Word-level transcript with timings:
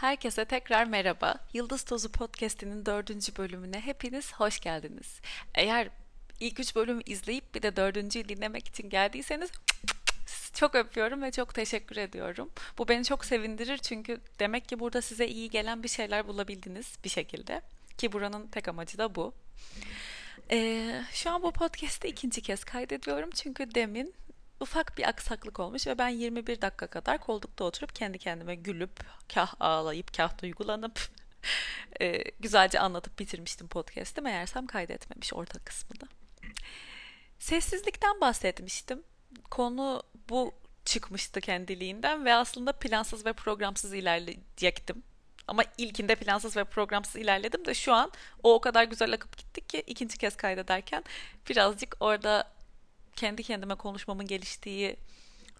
Herkese 0.00 0.44
tekrar 0.44 0.84
merhaba. 0.84 1.34
Yıldız 1.52 1.82
Tozu 1.82 2.12
Podcast'inin 2.12 2.86
dördüncü 2.86 3.36
bölümüne 3.36 3.80
hepiniz 3.80 4.32
hoş 4.32 4.60
geldiniz. 4.60 5.20
Eğer 5.54 5.88
ilk 6.40 6.60
üç 6.60 6.76
bölümü 6.76 7.02
izleyip 7.06 7.54
bir 7.54 7.62
de 7.62 7.76
dördüncüyü 7.76 8.28
dinlemek 8.28 8.68
için 8.68 8.90
geldiyseniz 8.90 9.50
çok 10.54 10.74
öpüyorum 10.74 11.22
ve 11.22 11.30
çok 11.30 11.54
teşekkür 11.54 11.96
ediyorum. 11.96 12.50
Bu 12.78 12.88
beni 12.88 13.04
çok 13.04 13.24
sevindirir 13.24 13.78
çünkü 13.78 14.20
demek 14.38 14.68
ki 14.68 14.80
burada 14.80 15.02
size 15.02 15.28
iyi 15.28 15.50
gelen 15.50 15.82
bir 15.82 15.88
şeyler 15.88 16.28
bulabildiniz 16.28 16.94
bir 17.04 17.10
şekilde. 17.10 17.62
Ki 17.98 18.12
buranın 18.12 18.46
tek 18.46 18.68
amacı 18.68 18.98
da 18.98 19.14
bu. 19.14 19.34
Ee, 20.50 21.02
şu 21.12 21.30
an 21.30 21.42
bu 21.42 21.52
podcast'i 21.52 22.08
ikinci 22.08 22.42
kez 22.42 22.64
kaydediyorum 22.64 23.30
çünkü 23.30 23.74
demin 23.74 24.14
ufak 24.60 24.98
bir 24.98 25.08
aksaklık 25.08 25.60
olmuş 25.60 25.86
ve 25.86 25.98
ben 25.98 26.08
21 26.08 26.60
dakika 26.60 26.86
kadar 26.86 27.18
koltukta 27.18 27.64
oturup 27.64 27.94
kendi 27.94 28.18
kendime 28.18 28.54
gülüp, 28.54 29.00
kah 29.34 29.54
ağlayıp, 29.60 30.16
kah 30.16 30.42
duygulanıp 30.42 31.00
e, 32.00 32.24
güzelce 32.40 32.80
anlatıp 32.80 33.18
bitirmiştim 33.18 33.68
podcast'i. 33.68 34.20
Meğersem 34.20 34.66
kaydetmemiş 34.66 35.34
orta 35.34 35.58
kısmını. 35.58 36.08
Sessizlikten 37.38 38.20
bahsetmiştim. 38.20 39.02
Konu 39.50 40.02
bu 40.28 40.54
çıkmıştı 40.84 41.40
kendiliğinden 41.40 42.24
ve 42.24 42.34
aslında 42.34 42.72
plansız 42.72 43.26
ve 43.26 43.32
programsız 43.32 43.94
ilerleyecektim. 43.94 45.02
Ama 45.46 45.62
ilkinde 45.78 46.14
plansız 46.14 46.56
ve 46.56 46.64
programsız 46.64 47.16
ilerledim 47.16 47.64
de 47.64 47.74
şu 47.74 47.94
an 47.94 48.12
o 48.42 48.54
o 48.54 48.60
kadar 48.60 48.84
güzel 48.84 49.12
akıp 49.12 49.36
gitti 49.36 49.66
ki 49.66 49.82
ikinci 49.86 50.18
kez 50.18 50.36
kaydederken 50.36 51.04
birazcık 51.48 51.96
orada 52.00 52.52
kendi 53.20 53.42
kendime 53.42 53.74
konuşmamın 53.74 54.26
geliştiği 54.26 54.96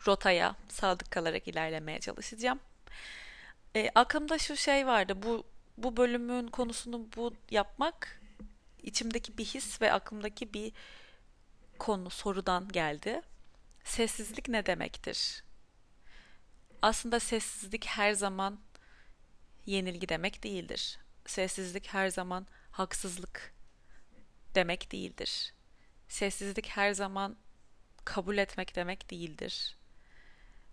rotaya 0.06 0.56
sadık 0.68 1.10
kalarak 1.10 1.48
ilerlemeye 1.48 2.00
çalışacağım. 2.00 2.60
E, 3.76 3.90
aklımda 3.94 4.38
şu 4.38 4.56
şey 4.56 4.86
vardı. 4.86 5.22
Bu 5.22 5.44
bu 5.78 5.96
bölümün 5.96 6.48
konusunu 6.48 7.06
bu 7.16 7.34
yapmak 7.50 8.20
içimdeki 8.82 9.38
bir 9.38 9.44
his 9.44 9.82
ve 9.82 9.92
aklımdaki 9.92 10.54
bir 10.54 10.72
konu 11.78 12.10
sorudan 12.10 12.68
geldi. 12.68 13.22
Sessizlik 13.84 14.48
ne 14.48 14.66
demektir? 14.66 15.44
Aslında 16.82 17.20
sessizlik 17.20 17.86
her 17.86 18.12
zaman 18.12 18.60
yenilgi 19.66 20.08
demek 20.08 20.42
değildir. 20.42 20.98
Sessizlik 21.26 21.86
her 21.86 22.08
zaman 22.08 22.46
haksızlık 22.70 23.54
demek 24.54 24.92
değildir. 24.92 25.54
Sessizlik 26.08 26.68
her 26.68 26.92
zaman 26.92 27.36
kabul 28.04 28.38
etmek 28.38 28.76
demek 28.76 29.10
değildir. 29.10 29.76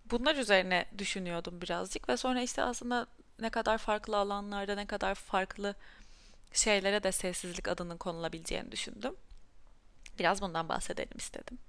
Bunlar 0.05 0.35
üzerine 0.35 0.85
düşünüyordum 0.97 1.61
birazcık 1.61 2.09
ve 2.09 2.17
sonra 2.17 2.41
işte 2.41 2.63
aslında 2.63 3.07
ne 3.39 3.49
kadar 3.49 3.77
farklı 3.77 4.17
alanlarda 4.17 4.75
ne 4.75 4.85
kadar 4.85 5.15
farklı 5.15 5.75
şeylere 6.53 7.03
de 7.03 7.11
sessizlik 7.11 7.67
adının 7.67 7.97
konulabileceğini 7.97 8.71
düşündüm. 8.71 9.15
Biraz 10.19 10.41
bundan 10.41 10.69
bahsedelim 10.69 11.17
istedim. 11.17 11.59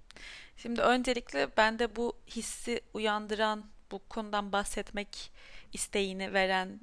Şimdi 0.57 0.81
öncelikle 0.81 1.57
bende 1.57 1.97
bu 1.97 2.17
hissi 2.27 2.81
uyandıran, 2.95 3.65
bu 3.91 4.01
konudan 4.09 4.53
bahsetmek 4.53 5.33
isteğini 5.73 6.33
veren 6.33 6.81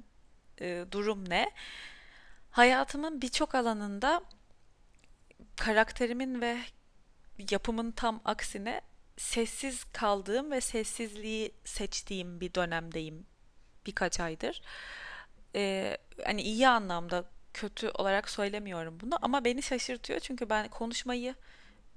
e, 0.60 0.84
durum 0.90 1.28
ne? 1.28 1.50
Hayatımın 2.50 3.22
birçok 3.22 3.54
alanında 3.54 4.22
karakterimin 5.56 6.40
ve 6.40 6.58
yapımın 7.50 7.90
tam 7.92 8.20
aksine 8.24 8.80
sessiz 9.16 9.84
kaldığım 9.84 10.50
ve 10.50 10.60
sessizliği 10.60 11.54
seçtiğim 11.64 12.40
bir 12.40 12.54
dönemdeyim 12.54 13.26
birkaç 13.86 14.20
aydır. 14.20 14.62
Ee, 15.54 15.96
hani 16.24 16.42
iyi 16.42 16.68
anlamda 16.68 17.24
kötü 17.54 17.88
olarak 17.88 18.30
söylemiyorum 18.30 19.00
bunu 19.00 19.18
ama 19.22 19.44
beni 19.44 19.62
şaşırtıyor 19.62 20.20
çünkü 20.20 20.50
ben 20.50 20.68
konuşmayı 20.68 21.34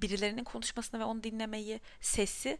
birilerinin 0.01 0.43
konuşmasını 0.43 0.99
ve 0.99 1.03
onu 1.03 1.23
dinlemeyi 1.23 1.79
sesi 2.01 2.59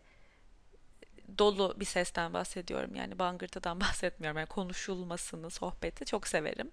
dolu 1.38 1.76
bir 1.80 1.86
sesten 1.86 2.34
bahsediyorum 2.34 2.96
yani 2.96 3.20
bangırtıdan 3.20 3.80
bahsetmiyorum 3.82 4.38
yani 4.38 4.48
konuşulmasını 4.48 5.50
sohbeti 5.50 6.06
çok 6.06 6.28
severim. 6.28 6.72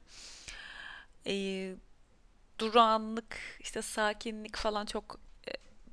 Ee, 1.26 1.75
durağanlık 2.58 3.38
işte 3.60 3.82
sakinlik 3.82 4.56
falan 4.56 4.86
çok 4.86 5.25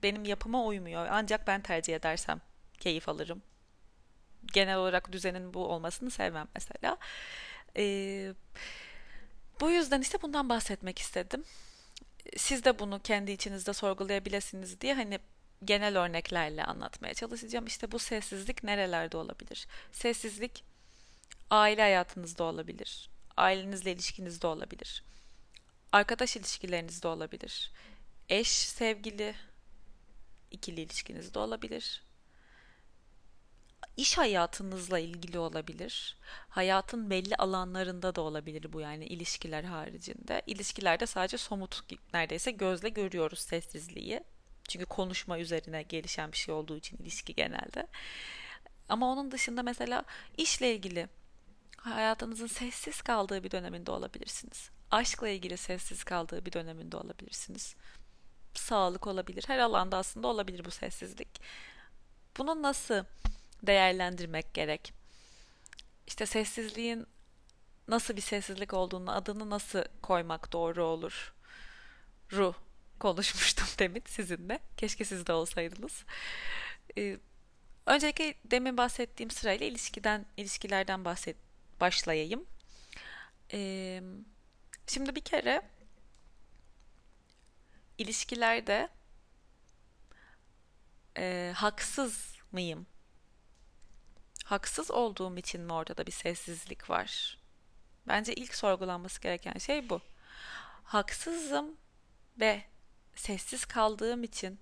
benim 0.03 0.25
yapıma 0.25 0.65
uymuyor. 0.65 1.07
Ancak 1.09 1.47
ben 1.47 1.61
tercih 1.61 1.95
edersem 1.95 2.41
keyif 2.79 3.09
alırım. 3.09 3.41
Genel 4.53 4.77
olarak 4.77 5.11
düzenin 5.11 5.53
bu 5.53 5.67
olmasını 5.67 6.11
sevmem 6.11 6.47
mesela. 6.55 6.97
Ee, 7.77 8.33
bu 9.61 9.71
yüzden 9.71 10.01
işte 10.01 10.21
bundan 10.21 10.49
bahsetmek 10.49 10.99
istedim. 10.99 11.43
Siz 12.37 12.65
de 12.65 12.79
bunu 12.79 12.99
kendi 12.99 13.31
içinizde 13.31 13.73
sorgulayabilirsiniz 13.73 14.81
diye 14.81 14.93
hani 14.93 15.19
genel 15.65 15.97
örneklerle 15.97 16.63
anlatmaya 16.63 17.13
çalışacağım. 17.13 17.65
İşte 17.65 17.91
bu 17.91 17.99
sessizlik 17.99 18.63
nerelerde 18.63 19.17
olabilir? 19.17 19.67
Sessizlik 19.91 20.63
aile 21.49 21.81
hayatınızda 21.81 22.43
olabilir. 22.43 23.09
Ailenizle 23.37 23.91
ilişkinizde 23.91 24.47
olabilir. 24.47 25.03
Arkadaş 25.91 26.35
ilişkilerinizde 26.35 27.07
olabilir. 27.07 27.71
Eş, 28.29 28.47
sevgili, 28.47 29.35
ikili 30.53 30.81
ilişkiniz 30.81 31.33
de 31.33 31.39
olabilir. 31.39 32.03
İş 33.97 34.17
hayatınızla 34.17 34.99
ilgili 34.99 35.39
olabilir. 35.39 36.17
Hayatın 36.49 37.09
belli 37.09 37.35
alanlarında 37.35 38.15
da 38.15 38.21
olabilir 38.21 38.73
bu 38.73 38.81
yani 38.81 39.05
ilişkiler 39.05 39.63
haricinde. 39.63 40.41
İlişkilerde 40.47 41.05
sadece 41.05 41.37
somut 41.37 41.81
neredeyse 42.13 42.51
gözle 42.51 42.89
görüyoruz 42.89 43.39
sessizliği. 43.39 44.23
Çünkü 44.69 44.85
konuşma 44.85 45.39
üzerine 45.39 45.83
gelişen 45.83 46.31
bir 46.31 46.37
şey 46.37 46.55
olduğu 46.55 46.77
için 46.77 46.97
ilişki 46.97 47.35
genelde. 47.35 47.87
Ama 48.89 49.11
onun 49.11 49.31
dışında 49.31 49.63
mesela 49.63 50.05
işle 50.37 50.75
ilgili 50.75 51.09
hayatınızın 51.77 52.47
sessiz 52.47 53.01
kaldığı 53.01 53.43
bir 53.43 53.51
döneminde 53.51 53.91
olabilirsiniz. 53.91 54.69
Aşkla 54.91 55.29
ilgili 55.29 55.57
sessiz 55.57 56.03
kaldığı 56.03 56.45
bir 56.45 56.53
döneminde 56.53 56.97
olabilirsiniz 56.97 57.75
sağlık 58.59 59.07
olabilir. 59.07 59.43
Her 59.47 59.59
alanda 59.59 59.97
aslında 59.97 60.27
olabilir 60.27 60.65
bu 60.65 60.71
sessizlik. 60.71 61.41
Bunu 62.37 62.61
nasıl 62.61 63.03
değerlendirmek 63.63 64.53
gerek? 64.53 64.93
İşte 66.07 66.25
sessizliğin 66.25 67.07
nasıl 67.87 68.15
bir 68.15 68.21
sessizlik 68.21 68.73
olduğunu, 68.73 69.11
adını 69.11 69.49
nasıl 69.49 69.83
koymak 70.01 70.53
doğru 70.53 70.83
olur? 70.83 71.33
Ru 72.31 72.55
konuşmuştum 72.99 73.67
demin 73.79 74.03
sizinle. 74.05 74.59
Keşke 74.77 75.05
siz 75.05 75.27
de 75.27 75.33
olsaydınız. 75.33 76.05
Ee, 76.97 77.17
öncelikle 77.85 78.33
demin 78.45 78.77
bahsettiğim 78.77 79.31
sırayla 79.31 79.65
ilişkiden, 79.65 80.25
ilişkilerden 80.37 81.05
bahset 81.05 81.37
başlayayım. 81.81 82.45
Ee, 83.53 84.01
şimdi 84.87 85.15
bir 85.15 85.21
kere 85.21 85.61
ilişkilerde 88.03 88.89
e, 91.17 91.53
haksız 91.55 92.35
mıyım? 92.51 92.87
Haksız 94.45 94.91
olduğum 94.91 95.37
için 95.37 95.61
mi 95.61 95.73
ortada 95.73 96.05
bir 96.05 96.11
sessizlik 96.11 96.89
var? 96.89 97.39
Bence 98.07 98.33
ilk 98.33 98.55
sorgulanması 98.55 99.21
gereken 99.21 99.57
şey 99.57 99.89
bu. 99.89 100.01
Haksızım 100.83 101.77
ve 102.39 102.63
sessiz 103.15 103.65
kaldığım 103.65 104.23
için 104.23 104.59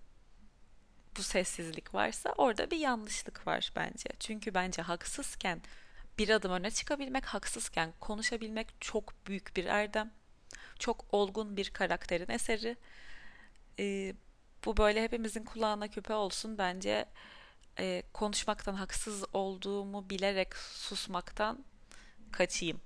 bu 1.18 1.24
sessizlik 1.24 1.94
varsa 1.94 2.34
orada 2.38 2.72
bir 2.72 2.78
yanlışlık 2.78 3.48
var 3.48 3.72
bence. 3.76 4.10
Çünkü 4.20 4.54
bence 4.54 4.82
haksızken 4.82 5.62
bir 6.18 6.30
adım 6.30 6.52
öne 6.52 6.72
çıkabilmek, 6.72 7.26
haksızken 7.26 7.94
konuşabilmek 8.00 8.82
çok 8.82 9.28
büyük 9.28 9.56
bir 9.56 9.66
erdem. 9.66 10.12
Çok 10.80 11.06
olgun 11.12 11.58
bir 11.58 11.70
karakterin 11.70 12.30
eseri 12.30 12.78
e, 13.82 14.14
bu 14.66 14.78
böyle 14.78 15.04
hepimizin 15.04 15.44
kulağına 15.44 15.88
küpe 15.88 16.14
olsun. 16.14 16.58
Bence 16.58 17.06
e, 17.80 18.04
konuşmaktan 18.14 18.74
haksız 18.74 19.24
olduğumu 19.34 20.10
bilerek 20.10 20.56
susmaktan 20.58 21.66
kaçayım. 22.32 22.82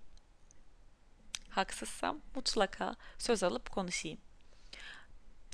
Haksızsam 1.50 2.22
mutlaka 2.36 2.96
söz 3.18 3.44
alıp 3.44 3.72
konuşayım. 3.72 4.20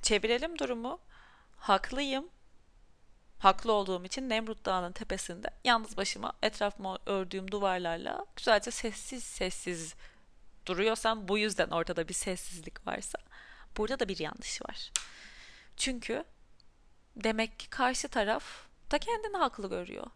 Çevirelim 0.02 0.60
durumu. 0.60 1.00
Haklıyım. 1.58 2.30
Haklı 3.40 3.72
olduğum 3.72 4.06
için 4.06 4.30
Nemrut 4.30 4.66
Dağı'nın 4.66 4.92
tepesinde 4.92 5.50
yalnız 5.64 5.98
başıma 5.98 6.34
etrafıma 6.42 7.00
ördüğüm 7.06 7.52
duvarlarla 7.52 8.26
güzelce 8.36 8.72
sessiz 8.72 9.24
sessiz 9.24 9.96
duruyorsam 10.66 11.28
bu 11.28 11.38
yüzden 11.38 11.70
ortada 11.70 12.08
bir 12.08 12.14
sessizlik 12.14 12.88
varsa 12.88 13.20
burada 13.78 14.00
da 14.00 14.08
bir 14.08 14.20
yanlış 14.20 14.62
var. 14.62 14.92
Çünkü 15.77 16.23
demek 17.15 17.59
ki 17.59 17.69
karşı 17.69 18.07
taraf 18.07 18.44
da 18.91 18.97
kendini 18.97 19.38
haklı 19.38 19.69
görüyor. 19.69 20.07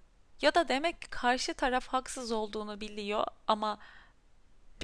Ya 0.42 0.56
da 0.56 0.68
demek 0.68 1.02
ki 1.02 1.10
karşı 1.10 1.54
taraf 1.54 1.88
haksız 1.88 2.32
olduğunu 2.32 2.82
biliyor 2.82 3.26
ama 3.48 3.80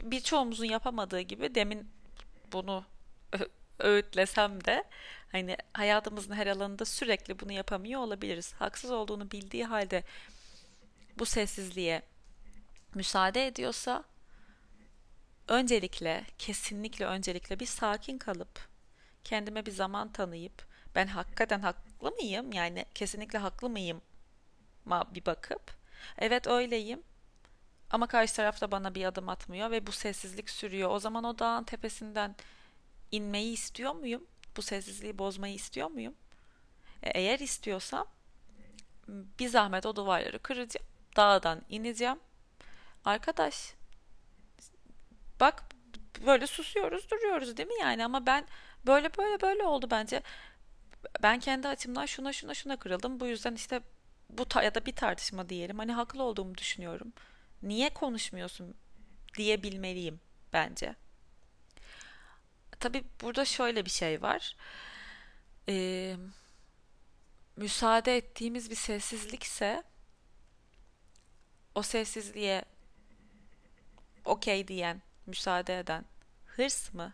birçoğumuzun 0.04 0.66
yapamadığı 0.66 1.22
gibi 1.22 1.56
demin 1.56 1.92
bunu 2.52 2.86
öğütlesem 3.80 4.66
de 4.66 4.84
hani 5.32 5.58
hayatımızın 5.74 6.34
her 6.34 6.48
alanında 6.48 6.86
sürekli 6.86 7.40
bunu 7.40 7.52
yapamıyor 7.52 8.02
olabiliriz. 8.02 8.54
Haksız 8.54 8.92
olduğunu 8.92 9.32
bildiği 9.32 9.66
halde 9.66 10.04
bu 11.20 11.26
sessizliğe 11.26 12.02
müsaade 12.96 13.48
ediyorsa 13.48 14.04
öncelikle 15.48 16.26
kesinlikle 16.38 17.06
öncelikle 17.06 17.60
bir 17.60 17.66
sakin 17.66 18.18
kalıp 18.18 18.71
kendime 19.24 19.66
bir 19.66 19.72
zaman 19.72 20.12
tanıyıp 20.12 20.66
ben 20.96 21.08
hakikaten 21.08 21.60
haklı 21.60 22.12
mıyım? 22.12 22.54
Yani 22.54 22.86
kesinlikle 22.96 23.40
haklı 23.40 23.70
mıyım? 23.70 24.02
Ma 24.86 25.16
bir 25.16 25.26
bakıp 25.26 25.76
evet 26.18 26.48
öyleyim 26.48 27.04
ama 27.92 28.08
karşı 28.08 28.36
taraf 28.36 28.62
da 28.62 28.72
bana 28.72 28.96
bir 28.96 29.06
adım 29.06 29.30
atmıyor 29.30 29.72
ve 29.72 29.88
bu 29.88 29.92
sessizlik 29.92 30.50
sürüyor. 30.50 30.90
O 30.90 31.00
zaman 31.00 31.24
o 31.24 31.40
dağın 31.40 31.64
tepesinden 31.64 32.36
inmeyi 33.12 33.54
istiyor 33.54 33.96
muyum? 33.96 34.28
Bu 34.58 34.62
sessizliği 34.62 35.18
bozmayı 35.18 35.56
istiyor 35.56 35.88
muyum? 35.88 36.16
E, 37.04 37.10
eğer 37.10 37.40
istiyorsam 37.40 38.08
bir 39.08 39.48
zahmet 39.50 39.86
o 39.86 39.96
duvarları 39.96 40.40
kıracağım. 40.40 40.88
Dağdan 41.16 41.62
ineceğim. 41.70 42.20
Arkadaş 43.06 43.74
bak 45.40 45.64
böyle 46.26 46.48
susuyoruz 46.48 47.12
duruyoruz 47.12 47.58
değil 47.58 47.70
mi 47.70 47.80
yani 47.82 48.06
ama 48.06 48.26
ben 48.26 48.48
böyle 48.86 49.18
böyle 49.18 49.42
böyle 49.42 49.64
oldu 49.64 49.88
bence. 49.92 50.22
Ben 51.24 51.40
kendi 51.40 51.68
açımdan 51.68 52.06
şuna 52.06 52.34
şuna 52.34 52.54
şuna 52.54 52.78
kırıldım. 52.78 53.20
Bu 53.20 53.28
yüzden 53.28 53.56
işte 53.56 53.82
bu 54.30 54.46
ya 54.64 54.76
da 54.76 54.86
bir 54.86 54.96
tartışma 54.96 55.50
diyelim. 55.50 55.80
Hani 55.80 55.92
haklı 55.92 56.24
olduğumu 56.24 56.58
düşünüyorum. 56.58 57.14
Niye 57.64 57.90
konuşmuyorsun 57.90 58.76
diyebilmeliyim 59.38 60.20
bence. 60.54 60.96
Tabii 62.80 63.04
burada 63.22 63.46
şöyle 63.46 63.86
bir 63.86 63.90
şey 63.90 64.22
var. 64.22 64.56
Ee, 65.70 66.16
müsaade 67.58 68.18
ettiğimiz 68.18 68.70
bir 68.70 68.76
sessizlikse 68.76 69.84
o 71.76 71.82
sessizliğe 71.82 72.66
okey 74.26 74.68
diyen, 74.68 75.02
müsaade 75.26 75.80
eden 75.80 76.06
hırs 76.46 76.94
mı, 76.94 77.14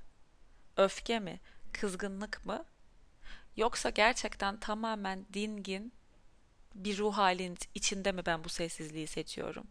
öfke 0.77 1.19
mi, 1.19 1.39
kızgınlık 1.79 2.45
mı? 2.45 2.65
Yoksa 3.57 3.89
gerçekten 3.89 4.59
tamamen 4.59 5.25
dingin 5.33 5.93
bir 6.75 6.97
ruh 6.97 7.17
halinin 7.17 7.57
içinde 7.75 8.11
mi 8.11 8.25
ben 8.25 8.43
bu 8.43 8.49
sessizliği 8.49 9.07
seçiyorum? 9.07 9.67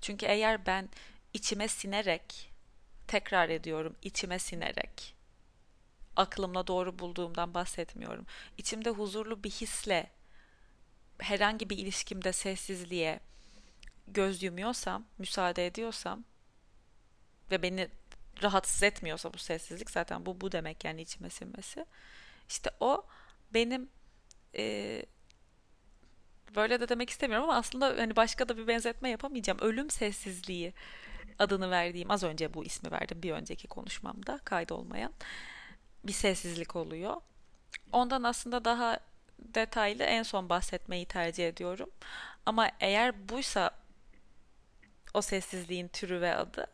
Çünkü 0.00 0.26
eğer 0.26 0.66
ben 0.66 0.88
içime 1.34 1.68
sinerek, 1.68 2.50
tekrar 3.06 3.48
ediyorum, 3.48 3.96
içime 4.02 4.38
sinerek, 4.38 5.16
aklımla 6.16 6.66
doğru 6.66 6.98
bulduğumdan 6.98 7.54
bahsetmiyorum. 7.54 8.26
İçimde 8.58 8.90
huzurlu 8.90 9.44
bir 9.44 9.50
hisle 9.50 10.10
herhangi 11.18 11.70
bir 11.70 11.78
ilişkimde 11.78 12.32
sessizliğe 12.32 13.20
göz 14.08 14.42
yumuyorsam, 14.42 15.04
müsaade 15.18 15.66
ediyorsam 15.66 16.24
ve 17.50 17.62
beni 17.62 17.88
rahatsız 18.42 18.82
etmiyorsa 18.82 19.34
bu 19.34 19.38
sessizlik 19.38 19.90
zaten 19.90 20.26
bu 20.26 20.40
bu 20.40 20.52
demek 20.52 20.84
yani 20.84 21.02
içime 21.02 21.30
sinmesi. 21.30 21.86
İşte 22.48 22.70
o 22.80 23.06
benim 23.54 23.88
e, 24.56 25.02
böyle 26.54 26.80
de 26.80 26.88
demek 26.88 27.10
istemiyorum 27.10 27.50
ama 27.50 27.58
aslında 27.58 27.86
hani 27.86 28.16
başka 28.16 28.48
da 28.48 28.56
bir 28.56 28.66
benzetme 28.66 29.10
yapamayacağım. 29.10 29.58
Ölüm 29.58 29.90
sessizliği 29.90 30.74
adını 31.38 31.70
verdiğim 31.70 32.10
az 32.10 32.22
önce 32.22 32.54
bu 32.54 32.64
ismi 32.64 32.90
verdim 32.90 33.22
bir 33.22 33.32
önceki 33.32 33.68
konuşmamda 33.68 34.38
kaydolmayan 34.44 35.12
bir 36.04 36.12
sessizlik 36.12 36.76
oluyor. 36.76 37.16
Ondan 37.92 38.22
aslında 38.22 38.64
daha 38.64 39.00
detaylı 39.38 40.02
en 40.02 40.22
son 40.22 40.48
bahsetmeyi 40.48 41.06
tercih 41.06 41.48
ediyorum. 41.48 41.90
Ama 42.46 42.70
eğer 42.80 43.28
buysa 43.28 43.70
o 45.14 45.22
sessizliğin 45.22 45.88
türü 45.88 46.20
ve 46.20 46.34
adı 46.36 46.66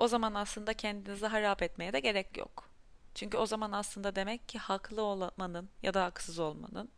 o 0.00 0.08
zaman 0.08 0.34
aslında 0.34 0.74
kendinizi 0.74 1.26
harap 1.26 1.62
etmeye 1.62 1.92
de 1.92 2.00
gerek 2.00 2.36
yok. 2.36 2.70
Çünkü 3.14 3.36
o 3.36 3.46
zaman 3.46 3.72
aslında 3.72 4.16
demek 4.16 4.48
ki 4.48 4.58
haklı 4.58 5.02
olmanın 5.02 5.70
ya 5.82 5.94
da 5.94 6.04
haksız 6.04 6.38
olmanın 6.38 6.90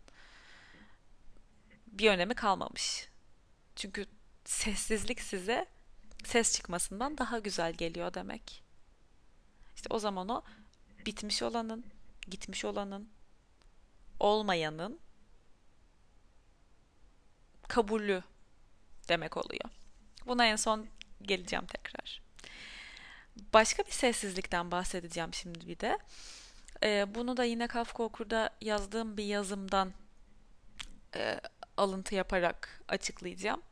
bir 1.86 2.10
önemi 2.10 2.34
kalmamış. 2.34 3.08
Çünkü 3.76 4.06
sessizlik 4.44 5.20
size 5.20 5.66
ses 6.24 6.56
çıkmasından 6.56 7.18
daha 7.18 7.38
güzel 7.38 7.72
geliyor 7.72 8.14
demek. 8.14 8.62
İşte 9.76 9.88
o 9.90 9.98
zaman 9.98 10.28
o 10.28 10.42
bitmiş 11.06 11.42
olanın, 11.42 11.84
gitmiş 12.30 12.64
olanın, 12.64 13.10
olmayanın 14.20 15.00
kabulü 17.68 18.22
demek 19.08 19.36
oluyor. 19.36 19.70
Buna 20.26 20.46
en 20.46 20.56
son 20.56 20.86
geleceğim 21.22 21.66
tekrar. 21.66 22.21
Başka 23.36 23.82
bir 23.82 23.90
sessizlikten 23.90 24.70
bahsedeceğim 24.70 25.34
şimdi 25.34 25.68
bir 25.68 25.80
de. 25.80 25.98
Ee, 26.82 27.14
bunu 27.14 27.36
da 27.36 27.44
yine 27.44 27.66
Kafka 27.66 28.02
Okur'da 28.02 28.50
yazdığım 28.60 29.16
bir 29.16 29.24
yazımdan 29.24 29.92
e, 31.16 31.40
alıntı 31.76 32.14
yaparak 32.14 32.82
açıklayacağım. 32.88 33.62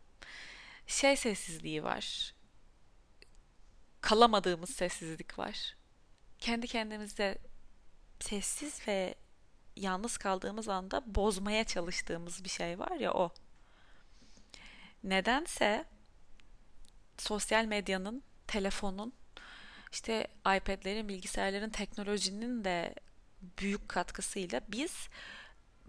Şey 0.87 1.17
sessizliği 1.17 1.85
var. 1.85 2.35
Kalamadığımız 4.01 4.71
sessizlik 4.71 5.39
var. 5.39 5.77
Kendi 6.39 6.67
kendimizde 6.67 7.39
sessiz 8.21 8.89
ve 8.89 9.15
yalnız 9.77 10.19
kaldığımız 10.19 10.69
anda 10.69 11.15
bozmaya 11.15 11.65
çalıştığımız 11.65 12.45
bir 12.45 12.49
şey 12.49 12.79
var 12.79 12.97
ya 12.97 13.15
o. 13.15 13.33
Nedense 15.05 15.85
sosyal 17.19 17.65
medyanın, 17.65 18.23
telefonun, 18.47 19.12
işte 19.92 20.26
iPad'lerin, 20.40 21.08
bilgisayarların, 21.08 21.70
teknolojinin 21.70 22.64
de 22.64 22.94
büyük 23.58 23.88
katkısıyla 23.88 24.60
biz 24.69 25.08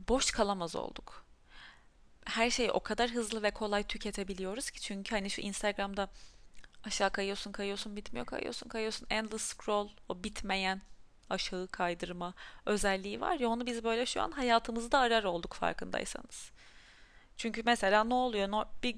boş 0.07 0.31
kalamaz 0.31 0.75
olduk 0.75 1.25
her 2.25 2.49
şeyi 2.49 2.71
o 2.71 2.79
kadar 2.79 3.09
hızlı 3.09 3.43
ve 3.43 3.51
kolay 3.51 3.83
tüketebiliyoruz 3.83 4.69
ki 4.69 4.81
çünkü 4.81 5.15
hani 5.15 5.29
şu 5.29 5.41
Instagram'da 5.41 6.09
aşağı 6.83 7.11
kayıyorsun 7.11 7.51
kayıyorsun 7.51 7.95
bitmiyor 7.95 8.25
kayıyorsun 8.25 8.69
kayıyorsun 8.69 9.07
endless 9.09 9.41
scroll 9.41 9.89
o 10.09 10.23
bitmeyen 10.23 10.81
aşağı 11.29 11.67
kaydırma 11.67 12.33
özelliği 12.65 13.21
var 13.21 13.39
ya 13.39 13.49
onu 13.49 13.65
biz 13.65 13.83
böyle 13.83 14.05
şu 14.05 14.21
an 14.21 14.31
hayatımızda 14.31 14.99
arar 14.99 15.23
olduk 15.23 15.53
farkındaysanız. 15.53 16.51
Çünkü 17.37 17.63
mesela 17.65 18.03
ne 18.03 18.13
oluyor? 18.13 18.65
Bir 18.83 18.95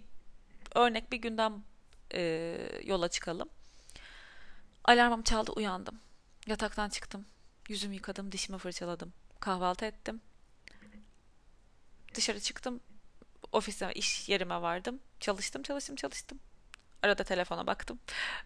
örnek 0.76 1.12
bir 1.12 1.18
günden 1.18 1.64
e, 2.14 2.22
yola 2.84 3.10
çıkalım. 3.10 3.50
Alarmım 4.86 5.24
çaldı 5.24 5.52
uyandım. 5.52 6.00
Yataktan 6.48 6.90
çıktım. 6.90 7.26
Yüzümü 7.70 7.96
yıkadım, 7.96 8.32
dişimi 8.32 8.58
fırçaladım. 8.58 9.14
Kahvaltı 9.40 9.86
ettim. 9.86 10.22
Dışarı 12.14 12.40
çıktım 12.40 12.82
ofise, 13.54 13.92
iş 13.94 14.30
yerime 14.30 14.62
vardım. 14.62 15.00
Çalıştım, 15.20 15.64
çalıştım, 15.64 15.96
çalıştım. 15.96 16.40
Arada 17.02 17.24
telefona 17.24 17.68
baktım. 17.68 18.00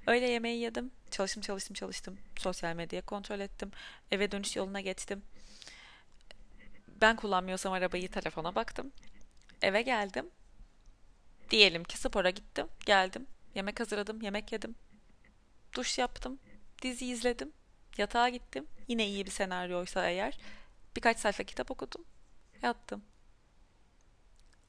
Öyle 0.07 0.29
yemeği 0.29 0.61
yedim. 0.61 0.91
Çalıştım, 1.11 1.41
çalıştım, 1.41 1.73
çalıştım. 1.73 2.17
Sosyal 2.37 2.75
medya 2.75 3.01
kontrol 3.01 3.39
ettim. 3.39 3.71
Eve 4.11 4.31
dönüş 4.31 4.55
yoluna 4.55 4.81
geçtim. 4.81 5.23
Ben 7.01 7.15
kullanmıyorsam 7.15 7.73
arabayı 7.73 8.11
telefona 8.11 8.55
baktım. 8.55 8.91
Eve 9.61 9.81
geldim. 9.81 10.29
Diyelim 11.49 11.83
ki 11.83 11.97
spora 11.97 12.29
gittim. 12.29 12.67
Geldim. 12.85 13.27
Yemek 13.55 13.79
hazırladım. 13.79 14.21
Yemek 14.21 14.51
yedim. 14.51 14.75
Duş 15.73 15.97
yaptım. 15.97 16.39
Dizi 16.81 17.05
izledim. 17.05 17.51
Yatağa 17.97 18.29
gittim. 18.29 18.67
Yine 18.87 19.07
iyi 19.07 19.25
bir 19.25 19.31
senaryoysa 19.31 20.09
eğer. 20.09 20.39
Birkaç 20.95 21.19
sayfa 21.19 21.43
kitap 21.43 21.71
okudum. 21.71 22.05
Yattım 22.61 23.03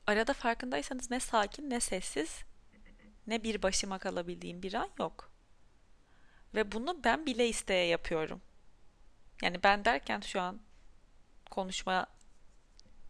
arada 0.08 0.32
farkındaysanız 0.32 1.10
ne 1.10 1.20
sakin 1.20 1.70
ne 1.70 1.80
sessiz 1.80 2.44
ne 3.26 3.42
bir 3.42 3.62
başıma 3.62 3.98
kalabildiğim 3.98 4.62
bir 4.62 4.74
an 4.74 4.88
yok. 4.98 5.30
Ve 6.54 6.72
bunu 6.72 7.04
ben 7.04 7.26
bile 7.26 7.48
isteye 7.48 7.86
yapıyorum. 7.86 8.40
Yani 9.42 9.62
ben 9.62 9.84
derken 9.84 10.20
şu 10.20 10.40
an 10.40 10.60
konuşma 11.50 12.06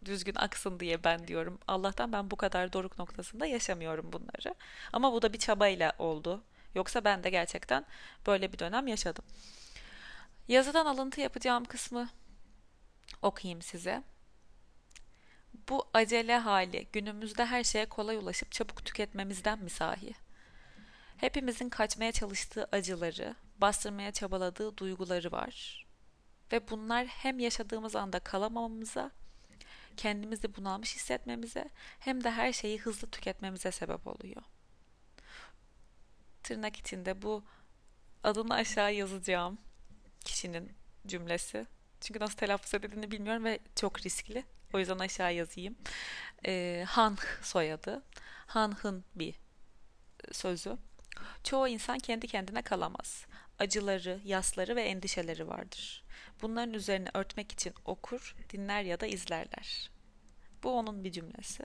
düzgün 0.04 0.34
aksın 0.34 0.80
diye 0.80 1.04
ben 1.04 1.28
diyorum. 1.28 1.58
Allah'tan 1.68 2.12
ben 2.12 2.30
bu 2.30 2.36
kadar 2.36 2.72
doruk 2.72 2.98
noktasında 2.98 3.46
yaşamıyorum 3.46 4.12
bunları. 4.12 4.54
Ama 4.92 5.12
bu 5.12 5.22
da 5.22 5.32
bir 5.32 5.38
çabayla 5.38 5.92
oldu. 5.98 6.44
Yoksa 6.74 7.04
ben 7.04 7.24
de 7.24 7.30
gerçekten 7.30 7.86
böyle 8.26 8.52
bir 8.52 8.58
dönem 8.58 8.86
yaşadım. 8.86 9.24
Yazıdan 10.48 10.86
alıntı 10.86 11.20
yapacağım 11.20 11.64
kısmı 11.64 12.08
okuyayım 13.22 13.62
size 13.62 14.02
bu 15.68 15.88
acele 15.94 16.38
hali 16.38 16.86
günümüzde 16.92 17.44
her 17.44 17.64
şeye 17.64 17.86
kolay 17.86 18.16
ulaşıp 18.16 18.52
çabuk 18.52 18.84
tüketmemizden 18.84 19.58
mi 19.58 19.70
sahi? 19.70 20.14
Hepimizin 21.16 21.68
kaçmaya 21.68 22.12
çalıştığı 22.12 22.68
acıları, 22.72 23.34
bastırmaya 23.58 24.12
çabaladığı 24.12 24.76
duyguları 24.76 25.32
var. 25.32 25.86
Ve 26.52 26.70
bunlar 26.70 27.06
hem 27.06 27.38
yaşadığımız 27.38 27.96
anda 27.96 28.20
kalamamamıza, 28.20 29.10
kendimizi 29.96 30.56
bunalmış 30.56 30.96
hissetmemize 30.96 31.68
hem 31.98 32.24
de 32.24 32.30
her 32.30 32.52
şeyi 32.52 32.78
hızlı 32.78 33.10
tüketmemize 33.10 33.70
sebep 33.72 34.06
oluyor. 34.06 34.42
Tırnak 36.42 36.76
içinde 36.76 37.22
bu 37.22 37.44
adını 38.24 38.54
aşağı 38.54 38.94
yazacağım 38.94 39.58
kişinin 40.24 40.72
cümlesi. 41.06 41.66
Çünkü 42.00 42.20
nasıl 42.20 42.36
telaffuz 42.36 42.74
edildiğini 42.74 43.10
bilmiyorum 43.10 43.44
ve 43.44 43.58
çok 43.76 44.06
riskli. 44.06 44.44
O 44.74 44.78
yüzden 44.78 44.98
aşağı 44.98 45.34
yazayım. 45.34 45.76
Ee, 46.46 46.84
Han 46.88 47.16
soyadı. 47.42 48.02
Han 48.46 48.72
Hın 48.72 49.04
bir 49.14 49.34
sözü. 50.32 50.76
Çoğu 51.44 51.68
insan 51.68 51.98
kendi 51.98 52.26
kendine 52.26 52.62
kalamaz. 52.62 53.26
Acıları, 53.58 54.20
yasları 54.24 54.76
ve 54.76 54.82
endişeleri 54.82 55.48
vardır. 55.48 56.04
Bunların 56.42 56.74
üzerine 56.74 57.10
örtmek 57.14 57.52
için 57.52 57.74
okur, 57.84 58.34
dinler 58.50 58.82
ya 58.82 59.00
da 59.00 59.06
izlerler. 59.06 59.90
Bu 60.62 60.78
onun 60.78 61.04
bir 61.04 61.12
cümlesi. 61.12 61.64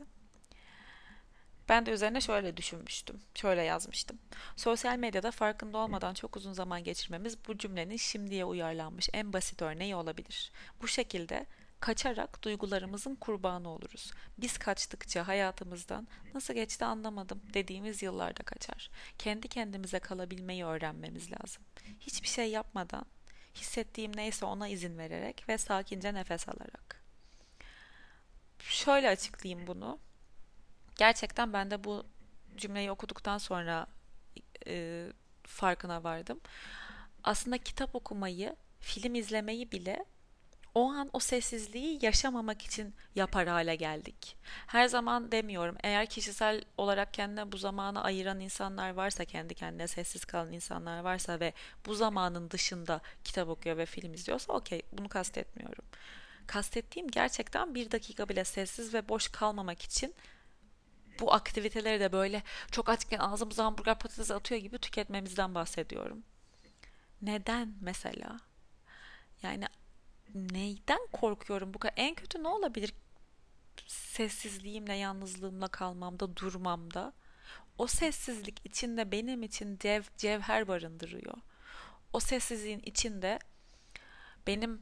Ben 1.69 1.85
de 1.85 1.91
üzerine 1.91 2.21
şöyle 2.21 2.57
düşünmüştüm. 2.57 3.21
Şöyle 3.35 3.61
yazmıştım. 3.61 4.19
Sosyal 4.55 4.97
medyada 4.97 5.31
farkında 5.31 5.77
olmadan 5.77 6.13
çok 6.13 6.35
uzun 6.37 6.53
zaman 6.53 6.83
geçirmemiz 6.83 7.37
bu 7.47 7.57
cümlenin 7.57 7.97
şimdiye 7.97 8.45
uyarlanmış 8.45 9.09
en 9.13 9.33
basit 9.33 9.61
örneği 9.61 9.95
olabilir. 9.95 10.51
Bu 10.81 10.87
şekilde 10.87 11.45
kaçarak 11.79 12.43
duygularımızın 12.43 13.15
kurbanı 13.15 13.69
oluruz. 13.69 14.11
Biz 14.37 14.57
kaçtıkça 14.57 15.27
hayatımızdan 15.27 16.07
nasıl 16.33 16.53
geçti 16.53 16.85
anlamadım 16.85 17.41
dediğimiz 17.53 18.03
yıllarda 18.03 18.43
kaçar. 18.43 18.89
Kendi 19.17 19.47
kendimize 19.47 19.99
kalabilmeyi 19.99 20.65
öğrenmemiz 20.65 21.31
lazım. 21.31 21.63
Hiçbir 21.99 22.27
şey 22.27 22.49
yapmadan, 22.49 23.05
hissettiğim 23.55 24.15
neyse 24.15 24.45
ona 24.45 24.67
izin 24.67 24.97
vererek 24.97 25.49
ve 25.49 25.57
sakince 25.57 26.13
nefes 26.13 26.49
alarak. 26.49 27.03
Şöyle 28.59 29.09
açıklayayım 29.09 29.67
bunu. 29.67 29.99
Gerçekten 30.95 31.53
ben 31.53 31.71
de 31.71 31.83
bu 31.83 32.05
cümleyi 32.57 32.91
okuduktan 32.91 33.37
sonra 33.37 33.87
e, 34.67 35.07
farkına 35.43 36.03
vardım. 36.03 36.39
Aslında 37.23 37.57
kitap 37.57 37.95
okumayı, 37.95 38.55
film 38.79 39.15
izlemeyi 39.15 39.71
bile 39.71 40.05
o 40.75 40.91
an 40.91 41.09
o 41.13 41.19
sessizliği 41.19 41.99
yaşamamak 42.01 42.61
için 42.61 42.95
yapar 43.15 43.47
hale 43.47 43.75
geldik. 43.75 44.37
Her 44.67 44.87
zaman 44.87 45.31
demiyorum. 45.31 45.77
Eğer 45.83 46.05
kişisel 46.05 46.61
olarak 46.77 47.13
kendine 47.13 47.51
bu 47.51 47.57
zamanı 47.57 48.03
ayıran 48.03 48.39
insanlar 48.39 48.89
varsa, 48.89 49.25
kendi 49.25 49.55
kendine 49.55 49.87
sessiz 49.87 50.25
kalan 50.25 50.51
insanlar 50.51 50.99
varsa 50.99 51.39
ve 51.39 51.53
bu 51.85 51.95
zamanın 51.95 52.49
dışında 52.49 53.01
kitap 53.23 53.49
okuyor 53.49 53.77
ve 53.77 53.85
film 53.85 54.13
izliyorsa 54.13 54.53
okey 54.53 54.81
bunu 54.91 55.09
kastetmiyorum. 55.09 55.85
Kastettiğim 56.47 57.07
gerçekten 57.07 57.75
bir 57.75 57.91
dakika 57.91 58.29
bile 58.29 58.43
sessiz 58.43 58.93
ve 58.93 59.09
boş 59.09 59.27
kalmamak 59.27 59.81
için 59.81 60.15
bu 61.19 61.33
aktiviteleri 61.33 61.99
de 61.99 62.11
böyle 62.11 62.43
çok 62.71 62.89
açken 62.89 63.19
ağzımıza 63.19 63.65
hamburger 63.65 63.99
patates 63.99 64.31
atıyor 64.31 64.61
gibi 64.61 64.77
tüketmemizden 64.77 65.55
bahsediyorum. 65.55 66.23
Neden 67.21 67.73
mesela? 67.81 68.39
Yani 69.43 69.65
neyden 70.35 71.07
korkuyorum 71.11 71.73
bu 71.73 71.79
kadar? 71.79 71.93
En 71.97 72.15
kötü 72.15 72.43
ne 72.43 72.47
olabilir? 72.47 72.93
Sessizliğimle, 73.87 74.93
yalnızlığımla 74.93 75.67
kalmamda, 75.67 76.37
durmamda. 76.37 77.13
O 77.77 77.87
sessizlik 77.87 78.61
içinde 78.65 79.11
benim 79.11 79.43
için 79.43 79.77
cev, 79.77 80.03
cevher 80.17 80.67
barındırıyor. 80.67 81.33
O 82.13 82.19
sessizliğin 82.19 82.79
içinde 82.79 83.39
benim 84.47 84.81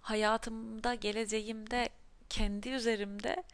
hayatımda, 0.00 0.94
geleceğimde, 0.94 1.88
kendi 2.28 2.68
üzerimde 2.68 3.44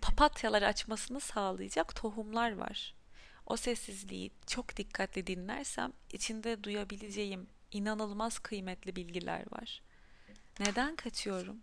papatyalar 0.00 0.62
açmasını 0.62 1.20
sağlayacak 1.20 1.96
tohumlar 1.96 2.52
var. 2.52 2.94
O 3.46 3.56
sessizliği 3.56 4.30
çok 4.46 4.76
dikkatli 4.76 5.26
dinlersem 5.26 5.92
içinde 6.12 6.64
duyabileceğim 6.64 7.46
inanılmaz 7.70 8.38
kıymetli 8.38 8.96
bilgiler 8.96 9.52
var. 9.52 9.82
Neden 10.60 10.96
kaçıyorum? 10.96 11.60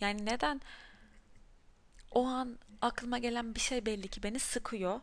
Yani 0.00 0.26
neden 0.26 0.60
o 2.10 2.26
an 2.26 2.58
aklıma 2.82 3.18
gelen 3.18 3.54
bir 3.54 3.60
şey 3.60 3.86
belli 3.86 4.08
ki 4.08 4.22
beni 4.22 4.38
sıkıyor 4.38 5.00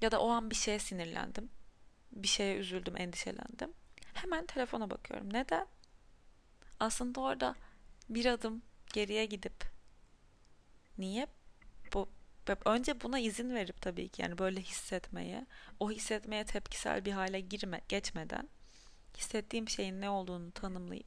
ya 0.00 0.10
da 0.10 0.20
o 0.20 0.28
an 0.28 0.50
bir 0.50 0.54
şeye 0.54 0.78
sinirlendim. 0.78 1.50
Bir 2.12 2.28
şeye 2.28 2.56
üzüldüm, 2.56 2.96
endişelendim. 2.96 3.72
Hemen 4.14 4.46
telefona 4.46 4.90
bakıyorum. 4.90 5.32
Neden? 5.32 5.66
Aslında 6.80 7.20
orada 7.20 7.54
bir 8.08 8.26
adım 8.26 8.62
geriye 8.92 9.26
gidip 9.26 9.64
niye 10.98 11.26
önce 12.64 13.00
buna 13.00 13.18
izin 13.18 13.54
verip 13.54 13.80
tabii 13.82 14.08
ki 14.08 14.22
yani 14.22 14.38
böyle 14.38 14.60
hissetmeye, 14.60 15.46
o 15.80 15.90
hissetmeye 15.90 16.44
tepkisel 16.44 17.04
bir 17.04 17.12
hale 17.12 17.40
girme 17.40 17.80
geçmeden 17.88 18.48
hissettiğim 19.16 19.68
şeyin 19.68 20.00
ne 20.00 20.10
olduğunu 20.10 20.52
tanımlayıp 20.52 21.06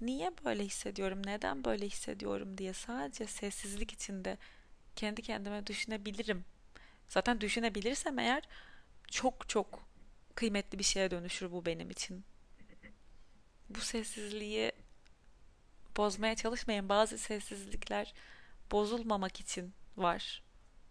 niye 0.00 0.32
böyle 0.44 0.64
hissediyorum, 0.64 1.22
neden 1.26 1.64
böyle 1.64 1.86
hissediyorum 1.86 2.58
diye 2.58 2.72
sadece 2.72 3.26
sessizlik 3.26 3.92
içinde 3.92 4.38
kendi 4.96 5.22
kendime 5.22 5.66
düşünebilirim. 5.66 6.44
Zaten 7.08 7.40
düşünebilirsem 7.40 8.18
eğer 8.18 8.42
çok 9.08 9.48
çok 9.48 9.88
kıymetli 10.34 10.78
bir 10.78 10.84
şeye 10.84 11.10
dönüşür 11.10 11.52
bu 11.52 11.66
benim 11.66 11.90
için. 11.90 12.24
Bu 13.70 13.80
sessizliği 13.80 14.72
bozmaya 15.96 16.36
çalışmayın. 16.36 16.88
Bazı 16.88 17.18
sessizlikler 17.18 18.14
bozulmamak 18.72 19.40
için 19.40 19.74
var. 19.96 20.43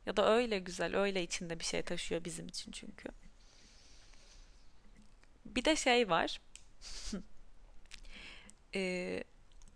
Ya 0.06 0.18
da 0.18 0.36
öyle 0.36 0.60
güzel, 0.60 0.96
öyle 0.98 1.24
içinde 1.24 1.60
bir 1.60 1.66
şey 1.66 1.82
taşıyor 1.82 2.24
bizim 2.26 2.48
için 2.48 2.72
çünkü. 2.72 3.10
Bir 5.46 5.66
de 5.66 5.76
şey 5.76 6.10
var. 6.10 6.42
ee, 8.76 9.24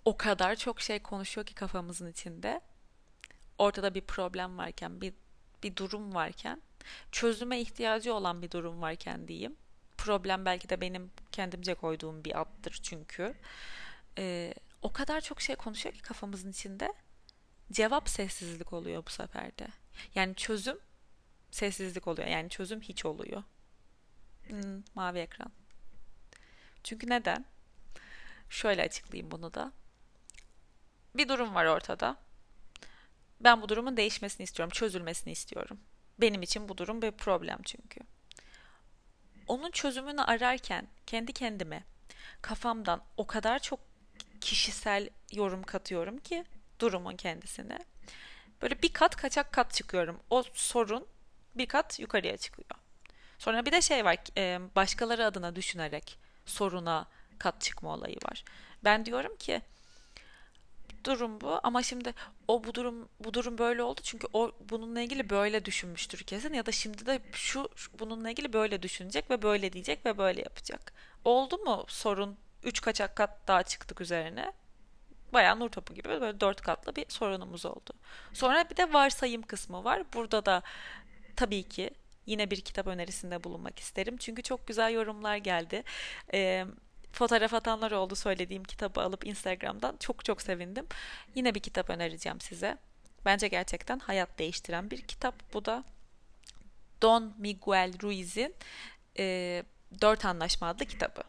o 0.05 0.17
kadar 0.17 0.55
çok 0.55 0.81
şey 0.81 0.99
konuşuyor 0.99 1.45
ki 1.45 1.53
kafamızın 1.53 2.11
içinde. 2.11 2.61
Ortada 3.57 3.95
bir 3.95 4.01
problem 4.01 4.57
varken, 4.57 5.01
bir 5.01 5.13
bir 5.63 5.75
durum 5.75 6.13
varken, 6.13 6.61
çözüme 7.11 7.61
ihtiyacı 7.61 8.13
olan 8.13 8.41
bir 8.41 8.51
durum 8.51 8.81
varken 8.81 9.27
diyeyim. 9.27 9.55
Problem 9.97 10.45
belki 10.45 10.69
de 10.69 10.81
benim 10.81 11.11
kendimce 11.31 11.73
koyduğum 11.73 12.23
bir 12.25 12.41
addır 12.41 12.79
çünkü. 12.83 13.33
Ee, 14.17 14.53
o 14.81 14.93
kadar 14.93 15.21
çok 15.21 15.41
şey 15.41 15.55
konuşuyor 15.55 15.95
ki 15.95 16.01
kafamızın 16.01 16.51
içinde. 16.51 16.93
Cevap 17.71 18.09
sessizlik 18.09 18.73
oluyor 18.73 19.05
bu 19.05 19.09
sefer 19.09 19.57
de. 19.57 19.67
Yani 20.15 20.35
çözüm 20.35 20.79
sessizlik 21.51 22.07
oluyor. 22.07 22.27
Yani 22.27 22.49
çözüm 22.49 22.81
hiç 22.81 23.05
oluyor. 23.05 23.43
Hmm, 24.47 24.83
mavi 24.95 25.19
ekran. 25.19 25.51
Çünkü 26.83 27.09
neden? 27.09 27.45
Şöyle 28.49 28.83
açıklayayım 28.83 29.31
bunu 29.31 29.53
da. 29.53 29.71
Bir 31.15 31.29
durum 31.29 31.55
var 31.55 31.65
ortada. 31.65 32.17
Ben 33.41 33.61
bu 33.61 33.69
durumun 33.69 33.97
değişmesini 33.97 34.43
istiyorum, 34.43 34.71
çözülmesini 34.73 35.31
istiyorum. 35.33 35.79
Benim 36.21 36.41
için 36.41 36.69
bu 36.69 36.77
durum 36.77 37.01
bir 37.01 37.11
problem 37.11 37.59
çünkü. 37.65 37.99
Onun 39.47 39.71
çözümünü 39.71 40.21
ararken 40.21 40.87
kendi 41.05 41.33
kendime 41.33 41.83
kafamdan 42.41 43.01
o 43.17 43.27
kadar 43.27 43.59
çok 43.59 43.79
kişisel 44.41 45.09
yorum 45.31 45.63
katıyorum 45.63 46.17
ki 46.17 46.45
durumun 46.79 47.15
kendisine. 47.15 47.79
Böyle 48.61 48.81
bir 48.81 48.93
kat 48.93 49.15
kaçak 49.15 49.51
kat 49.51 49.73
çıkıyorum. 49.73 50.19
O 50.29 50.43
sorun 50.53 51.07
bir 51.55 51.65
kat 51.65 51.99
yukarıya 51.99 52.37
çıkıyor. 52.37 52.69
Sonra 53.39 53.65
bir 53.65 53.71
de 53.71 53.81
şey 53.81 54.05
var 54.05 54.17
başkaları 54.75 55.25
adına 55.25 55.55
düşünerek 55.55 56.19
soruna 56.45 57.07
kat 57.39 57.61
çıkma 57.61 57.93
olayı 57.93 58.15
var. 58.15 58.43
Ben 58.83 59.05
diyorum 59.05 59.35
ki 59.37 59.61
durum 61.03 61.41
bu 61.41 61.59
ama 61.63 61.83
şimdi 61.83 62.13
o 62.47 62.63
bu 62.63 62.73
durum 62.75 63.09
bu 63.19 63.33
durum 63.33 63.57
böyle 63.57 63.83
oldu 63.83 64.01
çünkü 64.03 64.27
o 64.33 64.51
bununla 64.59 65.01
ilgili 65.01 65.29
böyle 65.29 65.65
düşünmüştür 65.65 66.23
kesin 66.23 66.53
ya 66.53 66.65
da 66.65 66.71
şimdi 66.71 67.05
de 67.05 67.19
şu 67.31 67.69
bununla 67.99 68.29
ilgili 68.29 68.53
böyle 68.53 68.81
düşünecek 68.83 69.31
ve 69.31 69.41
böyle 69.41 69.73
diyecek 69.73 70.05
ve 70.05 70.17
böyle 70.17 70.41
yapacak. 70.41 70.93
Oldu 71.25 71.57
mu 71.57 71.85
sorun 71.87 72.37
3 72.63 72.81
kaçak 72.81 73.15
kat 73.15 73.47
daha 73.47 73.63
çıktık 73.63 74.01
üzerine. 74.01 74.53
Bayağı 75.33 75.59
nur 75.59 75.69
topu 75.69 75.93
gibi 75.93 76.09
böyle 76.09 76.39
dört 76.39 76.61
katlı 76.61 76.95
bir 76.95 77.05
sorunumuz 77.09 77.65
oldu. 77.65 77.93
Sonra 78.33 78.69
bir 78.69 78.77
de 78.77 78.93
varsayım 78.93 79.41
kısmı 79.41 79.83
var. 79.83 80.03
Burada 80.13 80.45
da 80.45 80.61
tabii 81.35 81.63
ki 81.63 81.89
yine 82.25 82.51
bir 82.51 82.61
kitap 82.61 82.87
önerisinde 82.87 83.43
bulunmak 83.43 83.79
isterim. 83.79 84.17
Çünkü 84.17 84.41
çok 84.43 84.67
güzel 84.67 84.93
yorumlar 84.93 85.37
geldi. 85.37 85.83
Ee, 86.33 86.65
fotoğraf 87.11 87.53
atanlar 87.53 87.91
oldu 87.91 88.15
söylediğim 88.15 88.63
kitabı 88.63 89.01
alıp 89.01 89.25
Instagram'dan. 89.27 89.97
Çok 89.97 90.25
çok 90.25 90.41
sevindim. 90.41 90.87
Yine 91.35 91.55
bir 91.55 91.59
kitap 91.59 91.89
önereceğim 91.89 92.41
size. 92.41 92.77
Bence 93.25 93.47
gerçekten 93.47 93.99
hayat 93.99 94.39
değiştiren 94.39 94.91
bir 94.91 95.01
kitap 95.01 95.53
bu 95.53 95.65
da. 95.65 95.83
Don 97.01 97.33
Miguel 97.37 97.93
Ruiz'in 98.03 98.55
e, 99.19 99.63
Dört 100.01 100.25
Anlaşma 100.25 100.67
adlı 100.67 100.85
kitabı. 100.85 101.23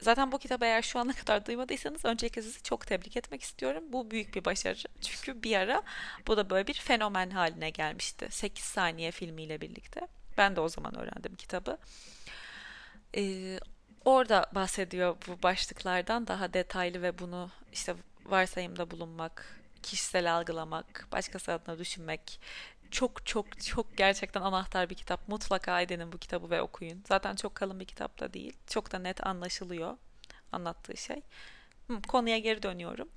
Zaten 0.00 0.32
bu 0.32 0.38
kitabı 0.38 0.64
eğer 0.64 0.82
şu 0.82 0.98
ana 0.98 1.12
kadar 1.12 1.46
duymadıysanız 1.46 2.04
öncelikle 2.04 2.42
sizi 2.42 2.62
çok 2.62 2.86
tebrik 2.86 3.16
etmek 3.16 3.42
istiyorum. 3.42 3.84
Bu 3.88 4.10
büyük 4.10 4.34
bir 4.34 4.44
başarı. 4.44 4.78
Çünkü 5.00 5.42
bir 5.42 5.56
ara 5.56 5.82
bu 6.26 6.36
da 6.36 6.50
böyle 6.50 6.66
bir 6.66 6.74
fenomen 6.74 7.30
haline 7.30 7.70
gelmişti. 7.70 8.28
8 8.30 8.64
saniye 8.64 9.10
filmiyle 9.10 9.60
birlikte. 9.60 10.00
Ben 10.38 10.56
de 10.56 10.60
o 10.60 10.68
zaman 10.68 10.98
öğrendim 10.98 11.34
kitabı. 11.34 11.78
Ee, 13.16 13.58
orada 14.04 14.46
bahsediyor 14.54 15.16
bu 15.28 15.42
başlıklardan 15.42 16.26
daha 16.26 16.52
detaylı 16.52 17.02
ve 17.02 17.18
bunu 17.18 17.50
işte 17.72 17.94
varsayımda 18.24 18.90
bulunmak, 18.90 19.60
kişisel 19.82 20.34
algılamak, 20.36 21.08
başkası 21.12 21.52
adına 21.52 21.78
düşünmek, 21.78 22.40
çok 22.90 23.26
çok 23.26 23.60
çok 23.60 23.96
gerçekten 23.96 24.42
anahtar 24.42 24.90
bir 24.90 24.94
kitap. 24.94 25.28
Mutlaka 25.28 25.80
edinin 25.80 26.12
bu 26.12 26.18
kitabı 26.18 26.50
ve 26.50 26.62
okuyun. 26.62 27.02
Zaten 27.08 27.36
çok 27.36 27.54
kalın 27.54 27.80
bir 27.80 27.84
kitap 27.84 28.20
da 28.20 28.34
değil. 28.34 28.56
Çok 28.66 28.92
da 28.92 28.98
net 28.98 29.26
anlaşılıyor 29.26 29.96
anlattığı 30.52 30.96
şey. 30.96 31.22
Konuya 32.08 32.38
geri 32.38 32.62
dönüyorum. 32.62 33.08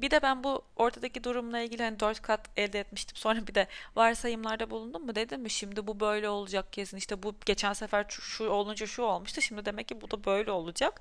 Bir 0.00 0.10
de 0.10 0.22
ben 0.22 0.44
bu 0.44 0.62
ortadaki 0.76 1.24
durumla 1.24 1.60
ilgili 1.60 1.82
hani 1.82 2.00
dört 2.00 2.22
kat 2.22 2.48
elde 2.56 2.80
etmiştim. 2.80 3.16
Sonra 3.20 3.46
bir 3.46 3.54
de 3.54 3.66
varsayımlarda 3.96 4.70
bulundum 4.70 5.06
mu 5.06 5.14
dedim 5.14 5.40
mi 5.42 5.50
şimdi 5.50 5.86
bu 5.86 6.00
böyle 6.00 6.28
olacak 6.28 6.72
kesin. 6.72 6.96
İşte 6.96 7.22
bu 7.22 7.34
geçen 7.46 7.72
sefer 7.72 8.06
şu 8.08 8.48
olunca 8.48 8.86
şu 8.86 9.02
olmuştu. 9.02 9.40
Şimdi 9.40 9.64
demek 9.64 9.88
ki 9.88 10.00
bu 10.00 10.10
da 10.10 10.24
böyle 10.24 10.50
olacak. 10.50 11.00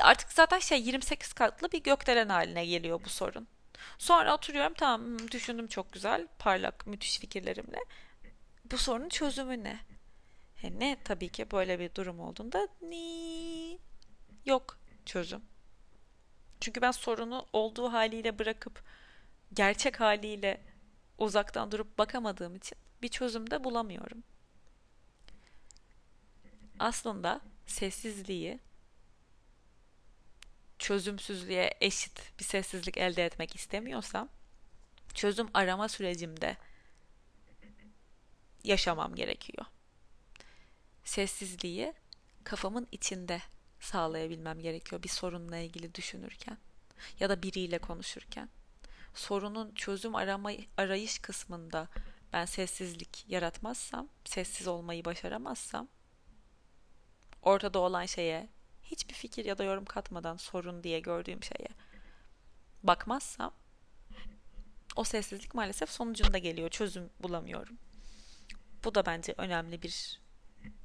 Artık 0.00 0.32
zaten 0.32 0.58
şey 0.58 0.82
28 0.82 1.32
katlı 1.32 1.72
bir 1.72 1.82
gökdelen 1.82 2.28
haline 2.28 2.66
geliyor 2.66 3.00
bu 3.04 3.08
sorun. 3.08 3.48
Sonra 3.98 4.34
oturuyorum 4.34 4.74
tamam 4.74 5.00
hmm, 5.06 5.30
düşündüm 5.30 5.68
çok 5.68 5.92
güzel 5.92 6.28
parlak 6.38 6.86
müthiş 6.86 7.18
fikirlerimle. 7.18 7.78
Bu 8.72 8.78
sorunun 8.78 9.08
çözümü 9.08 9.64
ne? 9.64 9.80
He, 10.56 10.78
ne 10.78 10.96
tabii 11.04 11.28
ki 11.28 11.50
böyle 11.50 11.78
bir 11.78 11.94
durum 11.94 12.20
olduğunda 12.20 12.68
ni 12.82 13.78
yok 14.46 14.78
çözüm. 15.06 15.42
Çünkü 16.60 16.82
ben 16.82 16.90
sorunu 16.90 17.46
olduğu 17.52 17.92
haliyle 17.92 18.38
bırakıp 18.38 18.84
gerçek 19.52 20.00
haliyle 20.00 20.60
uzaktan 21.18 21.72
durup 21.72 21.98
bakamadığım 21.98 22.56
için 22.56 22.78
bir 23.02 23.08
çözüm 23.08 23.50
de 23.50 23.64
bulamıyorum. 23.64 24.22
Aslında 26.78 27.40
sessizliği 27.66 28.58
çözümsüzlüğe 30.80 31.74
eşit 31.80 32.32
bir 32.38 32.44
sessizlik 32.44 32.96
elde 32.96 33.24
etmek 33.24 33.56
istemiyorsam 33.56 34.28
çözüm 35.14 35.48
arama 35.54 35.88
sürecimde 35.88 36.56
yaşamam 38.64 39.14
gerekiyor. 39.14 39.66
Sessizliği 41.04 41.94
kafamın 42.44 42.88
içinde 42.92 43.40
sağlayabilmem 43.80 44.60
gerekiyor 44.60 45.02
bir 45.02 45.08
sorunla 45.08 45.56
ilgili 45.56 45.94
düşünürken 45.94 46.58
ya 47.20 47.30
da 47.30 47.42
biriyle 47.42 47.78
konuşurken. 47.78 48.48
Sorunun 49.14 49.74
çözüm 49.74 50.14
arama 50.14 50.50
arayış 50.76 51.18
kısmında 51.18 51.88
ben 52.32 52.44
sessizlik 52.44 53.24
yaratmazsam, 53.28 54.08
sessiz 54.24 54.66
olmayı 54.66 55.04
başaramazsam 55.04 55.88
ortada 57.42 57.78
olan 57.78 58.06
şeye 58.06 58.48
hiçbir 58.90 59.14
fikir 59.14 59.44
ya 59.44 59.58
da 59.58 59.64
yorum 59.64 59.84
katmadan 59.84 60.36
sorun 60.36 60.82
diye 60.82 61.00
gördüğüm 61.00 61.42
şeye 61.42 61.68
bakmazsam 62.82 63.52
o 64.96 65.04
sessizlik 65.04 65.54
maalesef 65.54 65.90
sonucunda 65.90 66.38
geliyor. 66.38 66.70
Çözüm 66.70 67.10
bulamıyorum. 67.20 67.78
Bu 68.84 68.94
da 68.94 69.06
bence 69.06 69.34
önemli 69.38 69.82
bir 69.82 70.20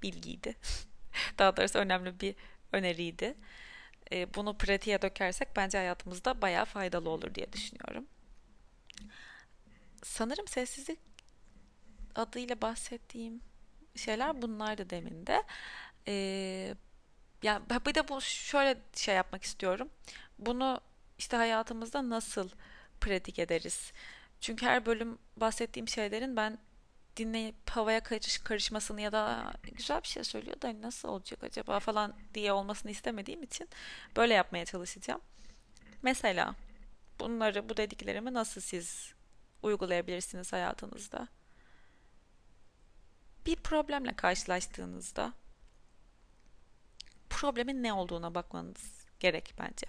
bilgiydi. 0.03 0.55
Daha 1.39 1.57
doğrusu 1.57 1.79
önemli 1.79 2.19
bir 2.19 2.35
öneriydi. 2.71 3.35
E, 4.11 4.33
bunu 4.33 4.57
pratiğe 4.57 5.01
dökersek 5.01 5.47
bence 5.55 5.77
hayatımızda 5.77 6.41
bayağı 6.41 6.65
faydalı 6.65 7.09
olur 7.09 7.35
diye 7.35 7.53
düşünüyorum. 7.53 8.05
Sanırım 10.03 10.47
sessizlik 10.47 10.99
adıyla 12.15 12.61
bahsettiğim 12.61 13.41
şeyler 13.95 14.41
bunlardı 14.41 14.89
demin 14.89 15.27
de. 15.27 15.43
E, 16.07 16.75
ya 17.45 17.61
bir 17.85 17.95
de 17.95 18.07
bu 18.07 18.21
şöyle 18.21 18.77
şey 18.95 19.15
yapmak 19.15 19.43
istiyorum. 19.43 19.89
Bunu 20.39 20.81
işte 21.17 21.37
hayatımızda 21.37 22.09
nasıl 22.09 22.49
pratik 23.01 23.39
ederiz? 23.39 23.91
Çünkü 24.41 24.65
her 24.65 24.85
bölüm 24.85 25.17
bahsettiğim 25.37 25.87
şeylerin 25.87 26.35
ben 26.35 26.57
dinleyip 27.17 27.69
havaya 27.69 27.99
karış, 28.03 28.37
karışmasını 28.37 29.01
ya 29.01 29.11
da 29.11 29.53
güzel 29.63 30.01
bir 30.01 30.07
şey 30.07 30.23
söylüyor 30.23 30.61
da 30.61 30.81
nasıl 30.81 31.09
olacak 31.09 31.43
acaba 31.43 31.79
falan 31.79 32.13
diye 32.33 32.53
olmasını 32.53 32.91
istemediğim 32.91 33.43
için 33.43 33.69
böyle 34.15 34.33
yapmaya 34.33 34.65
çalışacağım. 34.65 35.21
Mesela 36.01 36.55
bunları 37.19 37.69
bu 37.69 37.77
dediklerimi 37.77 38.33
nasıl 38.33 38.61
siz 38.61 39.13
uygulayabilirsiniz 39.63 40.53
hayatınızda? 40.53 41.27
Bir 43.45 43.55
problemle 43.55 44.15
karşılaştığınızda 44.15 45.33
problemin 47.35 47.83
ne 47.83 47.93
olduğuna 47.93 48.35
bakmanız 48.35 49.05
gerek 49.19 49.53
bence. 49.59 49.87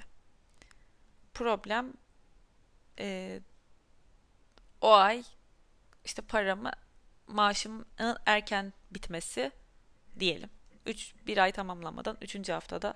Problem 1.35 1.93
e, 2.99 3.41
o 4.81 4.93
ay 4.93 5.25
işte 6.05 6.23
paramı 6.23 6.71
maaşımın 7.27 7.87
erken 8.27 8.73
bitmesi 8.91 9.51
diyelim. 10.19 10.51
3 10.87 11.15
bir 11.27 11.39
ay 11.39 11.53
tamamlamadan 11.53 12.19
3. 12.23 12.49
haftada 12.49 12.95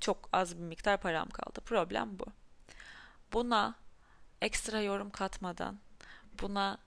çok 0.00 0.28
az 0.32 0.58
bir 0.58 0.62
miktar 0.62 1.00
param 1.00 1.28
kaldı. 1.28 1.60
Problem 1.60 2.18
bu. 2.18 2.26
Buna 3.32 3.74
ekstra 4.40 4.80
yorum 4.80 5.10
katmadan, 5.10 5.80
buna 6.42 6.78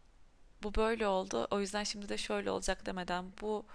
bu 0.63 0.75
böyle 0.75 1.07
oldu, 1.07 1.47
o 1.51 1.59
yüzden 1.59 1.83
şimdi 1.83 2.09
de 2.09 2.17
şöyle 2.17 2.51
olacak 2.51 2.85
demeden, 2.85 3.31
bu 3.41 3.65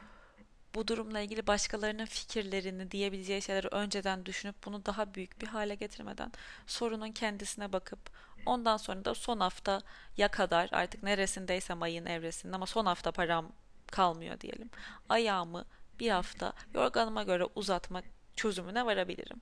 bu 0.75 0.89
durumla 0.89 1.21
ilgili 1.21 1.47
başkalarının 1.47 2.07
fikirlerini 2.07 2.91
diyebileceği 2.91 3.43
şeyleri 3.43 3.69
önceden 3.69 4.27
düşünüp 4.27 4.65
bunu 4.65 4.87
daha 4.87 5.15
büyük 5.15 5.41
bir 5.41 5.47
hale 5.47 5.75
getirmeden 5.75 6.33
sorunun 6.67 7.13
kendisine 7.13 7.73
bakıp 7.73 7.99
ondan 8.47 8.77
sonra 8.77 9.05
da 9.05 9.15
son 9.15 9.41
hafta 9.41 9.83
ya 10.17 10.29
kadar 10.29 10.69
artık 10.73 11.03
neresindeysem 11.03 11.83
ayın 11.83 12.07
evresinde 12.07 12.57
ama 12.57 12.67
son 12.67 12.87
hafta 12.87 13.13
param 13.13 13.53
kalmıyor 13.87 14.41
diyelim. 14.41 14.71
Ayağımı 15.09 15.65
bir 16.01 16.11
hafta 16.11 16.53
yorganıma 16.75 17.23
göre 17.23 17.45
uzatmak 17.55 18.05
çözümüne 18.37 18.87
varabilirim. 18.87 19.41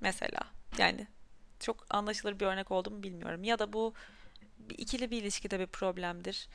Mesela 0.00 0.40
yani 0.78 1.06
çok 1.60 1.86
anlaşılır 1.90 2.40
bir 2.40 2.46
örnek 2.46 2.70
oldu 2.70 2.90
mu 2.90 3.02
bilmiyorum. 3.02 3.44
Ya 3.44 3.58
da 3.58 3.72
bu 3.72 3.94
ikili 4.70 5.10
bir 5.10 5.22
ilişkide 5.22 5.60
bir 5.60 5.66
problemdir 5.66 6.48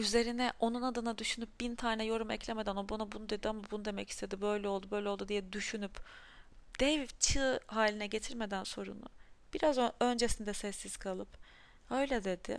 üzerine 0.00 0.52
onun 0.58 0.82
adına 0.82 1.18
düşünüp 1.18 1.60
bin 1.60 1.74
tane 1.74 2.04
yorum 2.04 2.30
eklemeden 2.30 2.76
o 2.76 2.88
bana 2.88 3.12
bunu 3.12 3.28
dedi 3.28 3.48
ama 3.48 3.62
bunu 3.70 3.84
demek 3.84 4.10
istedi 4.10 4.40
böyle 4.40 4.68
oldu 4.68 4.90
böyle 4.90 5.08
oldu 5.08 5.28
diye 5.28 5.52
düşünüp 5.52 6.00
dev 6.80 7.06
çığ 7.20 7.60
haline 7.66 8.06
getirmeden 8.06 8.64
sorunu 8.64 9.06
biraz 9.54 9.78
öncesinde 10.00 10.52
sessiz 10.52 10.96
kalıp 10.96 11.28
öyle 11.90 12.24
dedi. 12.24 12.58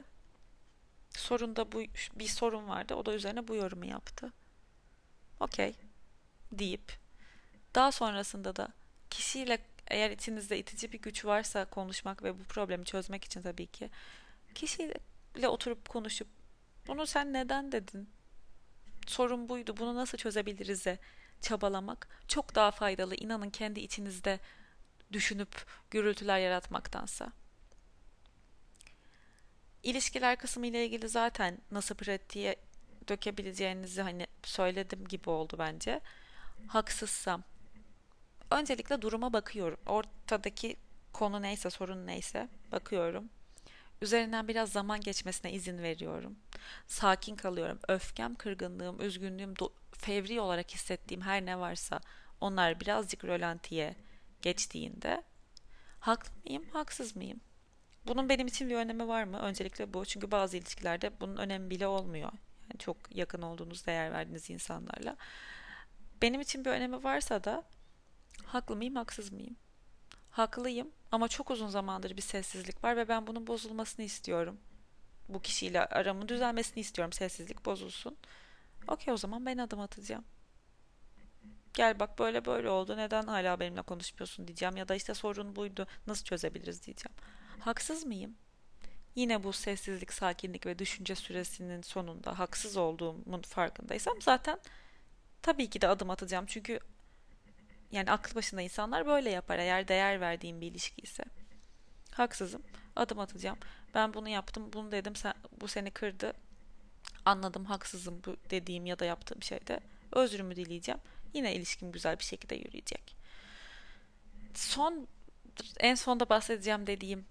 Sorunda 1.09 1.71
bu 1.71 1.81
bir 2.15 2.27
sorun 2.27 2.67
vardı 2.67 2.95
o 2.95 3.05
da 3.05 3.13
üzerine 3.13 3.47
bu 3.47 3.55
yorumu 3.55 3.85
yaptı. 3.85 4.33
Okey 5.39 5.75
deyip 6.51 6.99
daha 7.75 7.91
sonrasında 7.91 8.55
da 8.55 8.67
kişiyle 9.09 9.57
eğer 9.87 10.11
içinizde 10.11 10.59
itici 10.59 10.91
bir 10.91 11.01
güç 11.01 11.25
varsa 11.25 11.65
konuşmak 11.65 12.23
ve 12.23 12.39
bu 12.39 12.43
problemi 12.43 12.85
çözmek 12.85 13.23
için 13.23 13.41
tabii 13.41 13.67
ki 13.67 13.89
kişiyle 14.55 15.47
oturup 15.47 15.89
konuşup 15.89 16.27
bunu 16.87 17.05
sen 17.07 17.33
neden 17.33 17.71
dedin? 17.71 18.09
Sorun 19.07 19.49
buydu. 19.49 19.77
Bunu 19.77 19.95
nasıl 19.95 20.17
çözebiliriz'e 20.17 20.99
çabalamak 21.41 22.07
çok 22.27 22.55
daha 22.55 22.71
faydalı. 22.71 23.15
İnanın 23.15 23.49
kendi 23.49 23.79
içinizde 23.79 24.39
düşünüp 25.11 25.65
gürültüler 25.91 26.39
yaratmaktansa. 26.39 27.31
İlişkiler 29.83 30.37
kısmı 30.37 30.67
ile 30.67 30.85
ilgili 30.85 31.09
zaten 31.09 31.57
nasıl 31.71 31.95
pratiğe 31.95 32.55
dökebileceğinizi 33.07 34.01
hani 34.01 34.27
söyledim 34.43 35.07
gibi 35.07 35.29
oldu 35.29 35.55
bence. 35.59 36.01
Haksızsam 36.67 37.43
öncelikle 38.51 39.01
duruma 39.01 39.33
bakıyorum. 39.33 39.79
Ortadaki 39.85 40.75
konu 41.13 41.41
neyse, 41.41 41.69
sorun 41.69 42.07
neyse 42.07 42.49
bakıyorum. 42.71 43.29
Üzerinden 44.01 44.47
biraz 44.47 44.71
zaman 44.71 45.01
geçmesine 45.01 45.51
izin 45.51 45.77
veriyorum. 45.77 46.35
Sakin 46.87 47.35
kalıyorum. 47.35 47.79
Öfkem, 47.87 48.35
kırgınlığım, 48.35 49.01
üzgünlüğüm, 49.01 49.53
fevri 49.91 50.41
olarak 50.41 50.71
hissettiğim 50.71 51.21
her 51.21 51.45
ne 51.45 51.59
varsa 51.59 51.99
onlar 52.41 52.79
birazcık 52.79 53.25
rölantiye 53.25 53.95
geçtiğinde 54.41 55.23
haklı 55.99 56.31
mıyım, 56.45 56.65
haksız 56.73 57.15
mıyım? 57.15 57.39
Bunun 58.07 58.29
benim 58.29 58.47
için 58.47 58.69
bir 58.69 58.75
önemi 58.75 59.07
var 59.07 59.23
mı? 59.23 59.39
Öncelikle 59.39 59.93
bu. 59.93 60.05
Çünkü 60.05 60.31
bazı 60.31 60.57
ilişkilerde 60.57 61.19
bunun 61.19 61.37
önemi 61.37 61.69
bile 61.69 61.87
olmuyor. 61.87 62.31
Yani 62.61 62.79
çok 62.79 63.15
yakın 63.15 63.41
olduğunuz, 63.41 63.85
değer 63.85 64.11
verdiğiniz 64.11 64.49
insanlarla. 64.49 65.15
Benim 66.21 66.41
için 66.41 66.65
bir 66.65 66.69
önemi 66.69 67.03
varsa 67.03 67.43
da 67.43 67.63
haklı 68.45 68.75
mıyım, 68.75 68.95
haksız 68.95 69.31
mıyım? 69.31 69.55
Haklıyım 70.31 70.91
ama 71.11 71.27
çok 71.27 71.51
uzun 71.51 71.67
zamandır 71.67 72.17
bir 72.17 72.21
sessizlik 72.21 72.83
var 72.83 72.97
ve 72.97 73.07
ben 73.07 73.27
bunun 73.27 73.47
bozulmasını 73.47 74.05
istiyorum. 74.05 74.59
Bu 75.33 75.41
kişiyle 75.41 75.85
aramın 75.85 76.27
düzelmesini 76.27 76.81
istiyorum. 76.81 77.13
Sessizlik 77.13 77.65
bozulsun. 77.65 78.17
Okey 78.87 79.13
o 79.13 79.17
zaman 79.17 79.45
ben 79.45 79.57
adım 79.57 79.79
atacağım. 79.79 80.25
Gel 81.73 81.99
bak 81.99 82.19
böyle 82.19 82.45
böyle 82.45 82.69
oldu. 82.69 82.97
Neden 82.97 83.23
hala 83.27 83.59
benimle 83.59 83.81
konuşmuyorsun 83.81 84.47
diyeceğim. 84.47 84.77
Ya 84.77 84.87
da 84.87 84.95
işte 84.95 85.13
sorun 85.13 85.55
buydu. 85.55 85.87
Nasıl 86.07 86.23
çözebiliriz 86.23 86.85
diyeceğim. 86.85 87.15
Haksız 87.59 88.05
mıyım? 88.05 88.35
Yine 89.15 89.43
bu 89.43 89.53
sessizlik, 89.53 90.13
sakinlik 90.13 90.65
ve 90.65 90.79
düşünce 90.79 91.15
süresinin 91.15 91.81
sonunda 91.81 92.39
haksız 92.39 92.77
olduğumun 92.77 93.41
farkındaysam 93.41 94.21
zaten 94.21 94.59
tabii 95.41 95.69
ki 95.69 95.81
de 95.81 95.87
adım 95.87 96.09
atacağım. 96.09 96.45
Çünkü 96.45 96.79
yani 97.91 98.11
aklı 98.11 98.35
başında 98.35 98.61
insanlar 98.61 99.05
böyle 99.05 99.29
yapar 99.29 99.59
eğer 99.59 99.87
değer 99.87 100.21
verdiğim 100.21 100.61
bir 100.61 100.67
ilişki 100.67 101.01
ise. 101.01 101.23
Haksızım. 102.11 102.63
Adım 102.95 103.19
atacağım. 103.19 103.57
Ben 103.93 104.13
bunu 104.13 104.29
yaptım, 104.29 104.73
bunu 104.73 104.91
dedim. 104.91 105.15
Sen, 105.15 105.33
bu 105.61 105.67
seni 105.67 105.91
kırdı. 105.91 106.33
Anladım, 107.25 107.65
haksızım 107.65 108.21
bu 108.25 108.37
dediğim 108.49 108.85
ya 108.85 108.99
da 108.99 109.05
yaptığım 109.05 109.43
şeyde. 109.43 109.79
Özrümü 110.11 110.55
dileyeceğim. 110.55 111.01
Yine 111.33 111.55
ilişkim 111.55 111.91
güzel 111.91 112.19
bir 112.19 112.23
şekilde 112.23 112.55
yürüyecek. 112.55 113.15
Son 114.53 115.07
en 115.79 115.95
sonda 115.95 116.29
bahsedeceğim 116.29 116.87
dediğim 116.87 117.25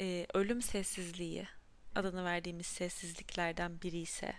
e, 0.00 0.26
ölüm 0.34 0.62
sessizliği 0.62 1.48
adını 1.94 2.24
verdiğimiz 2.24 2.66
sessizliklerden 2.66 3.82
biri 3.82 3.98
ise 3.98 4.34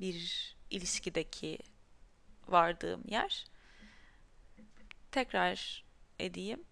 bir 0.00 0.56
ilişkideki 0.70 1.58
vardığım 2.48 3.02
yer 3.08 3.44
tekrar 5.12 5.84
edeyim. 6.18 6.64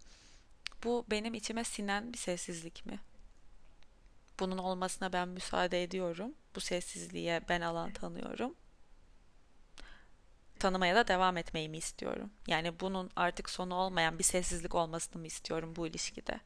Bu 0.84 1.06
benim 1.10 1.34
içime 1.34 1.64
sinen 1.64 2.12
bir 2.12 2.18
sessizlik 2.18 2.86
mi? 2.86 3.00
Bunun 4.40 4.58
olmasına 4.58 5.12
ben 5.12 5.28
müsaade 5.28 5.82
ediyorum. 5.82 6.34
Bu 6.54 6.60
sessizliğe 6.60 7.40
ben 7.48 7.60
alan 7.60 7.92
tanıyorum. 7.92 8.54
Tanımaya 10.58 10.94
da 10.96 11.08
devam 11.08 11.36
etmeyi 11.36 11.68
mi 11.68 11.76
istiyorum? 11.78 12.30
Yani 12.46 12.80
bunun 12.80 13.10
artık 13.16 13.50
sonu 13.50 13.74
olmayan 13.74 14.18
bir 14.18 14.24
sessizlik 14.24 14.74
olmasını 14.74 15.20
mı 15.20 15.26
istiyorum 15.26 15.76
bu 15.76 15.86
ilişkide? 15.86 16.40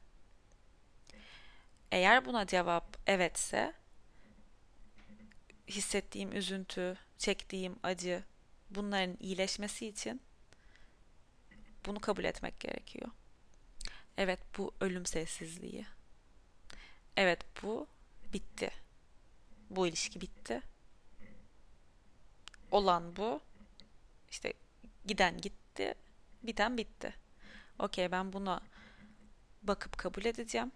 Eğer 1.92 2.24
buna 2.24 2.46
cevap 2.46 2.96
evetse 3.06 3.74
hissettiğim 5.68 6.32
üzüntü, 6.32 6.96
çektiğim 7.18 7.76
acı 7.82 8.24
bunların 8.70 9.16
iyileşmesi 9.20 9.86
için 9.86 10.22
bunu 11.86 12.00
kabul 12.00 12.24
etmek 12.24 12.60
gerekiyor. 12.60 13.08
Evet 14.16 14.40
bu 14.58 14.74
ölüm 14.80 15.06
sessizliği. 15.06 15.86
Evet 17.16 17.40
bu 17.62 17.86
bitti. 18.32 18.70
Bu 19.70 19.86
ilişki 19.86 20.20
bitti. 20.20 20.62
Olan 22.70 23.16
bu. 23.16 23.40
İşte 24.30 24.52
giden 25.06 25.40
gitti. 25.40 25.94
Biten 26.42 26.78
bitti. 26.78 27.14
Okey 27.78 28.10
ben 28.12 28.32
buna 28.32 28.60
bakıp 29.62 29.98
kabul 29.98 30.24
edeceğim. 30.24 30.72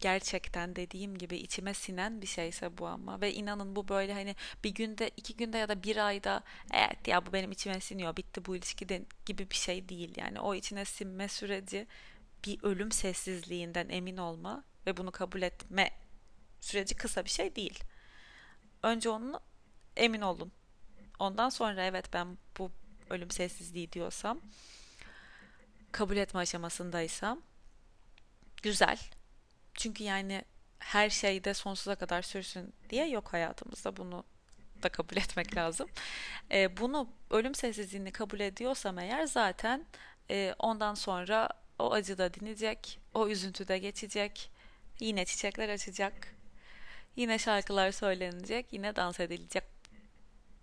Gerçekten 0.00 0.76
dediğim 0.76 1.18
gibi 1.18 1.36
içime 1.36 1.74
sinen 1.74 2.22
bir 2.22 2.26
şeyse 2.26 2.78
bu 2.78 2.86
ama 2.86 3.20
ve 3.20 3.34
inanın 3.34 3.76
bu 3.76 3.88
böyle 3.88 4.12
hani 4.12 4.36
bir 4.64 4.74
günde 4.74 5.10
iki 5.16 5.36
günde 5.36 5.58
ya 5.58 5.68
da 5.68 5.82
bir 5.82 5.96
ayda 6.06 6.42
evet 6.72 7.08
ya 7.08 7.26
bu 7.26 7.32
benim 7.32 7.52
içime 7.52 7.80
siniyor 7.80 8.16
bitti 8.16 8.44
bu 8.44 8.56
ilişki 8.56 8.88
de, 8.88 9.02
gibi 9.26 9.50
bir 9.50 9.54
şey 9.56 9.88
değil 9.88 10.12
yani 10.16 10.40
o 10.40 10.54
içine 10.54 10.84
sinme 10.84 11.28
süreci 11.28 11.86
bir 12.46 12.62
ölüm 12.62 12.92
sessizliğinden 12.92 13.88
emin 13.88 14.16
olma 14.16 14.64
ve 14.86 14.96
bunu 14.96 15.12
kabul 15.12 15.42
etme 15.42 15.90
süreci 16.60 16.94
kısa 16.94 17.24
bir 17.24 17.30
şey 17.30 17.56
değil. 17.56 17.84
Önce 18.82 19.08
onu 19.08 19.40
emin 19.96 20.20
olun. 20.20 20.52
Ondan 21.18 21.48
sonra 21.48 21.84
evet 21.84 22.12
ben 22.12 22.38
bu 22.58 22.70
ölüm 23.10 23.30
sessizliği 23.30 23.92
diyorsam 23.92 24.40
kabul 25.92 26.16
etme 26.16 26.40
aşamasındaysam 26.40 27.42
güzel. 28.62 28.98
Çünkü 29.74 30.04
yani 30.04 30.44
her 30.78 31.10
şeyde 31.10 31.54
sonsuza 31.54 31.94
kadar 31.94 32.22
sürsün 32.22 32.74
diye 32.90 33.08
yok 33.08 33.32
hayatımızda 33.32 33.96
bunu 33.96 34.24
da 34.82 34.88
kabul 34.88 35.16
etmek 35.24 35.56
lazım. 35.56 35.88
E, 36.50 36.76
bunu 36.76 37.08
ölüm 37.30 37.54
sessizliğini 37.54 38.12
kabul 38.12 38.40
ediyorsam 38.40 38.98
eğer 38.98 39.26
zaten 39.26 39.86
e, 40.30 40.54
ondan 40.58 40.94
sonra 40.94 41.48
o 41.78 41.92
acı 41.92 42.18
da 42.18 42.34
dinecek, 42.34 43.00
o 43.14 43.28
üzüntü 43.28 43.68
de 43.68 43.78
geçecek, 43.78 44.50
yine 45.00 45.24
çiçekler 45.24 45.68
açacak, 45.68 46.34
yine 47.16 47.38
şarkılar 47.38 47.92
söylenecek, 47.92 48.72
yine 48.72 48.96
dans 48.96 49.20
edilecek. 49.20 49.64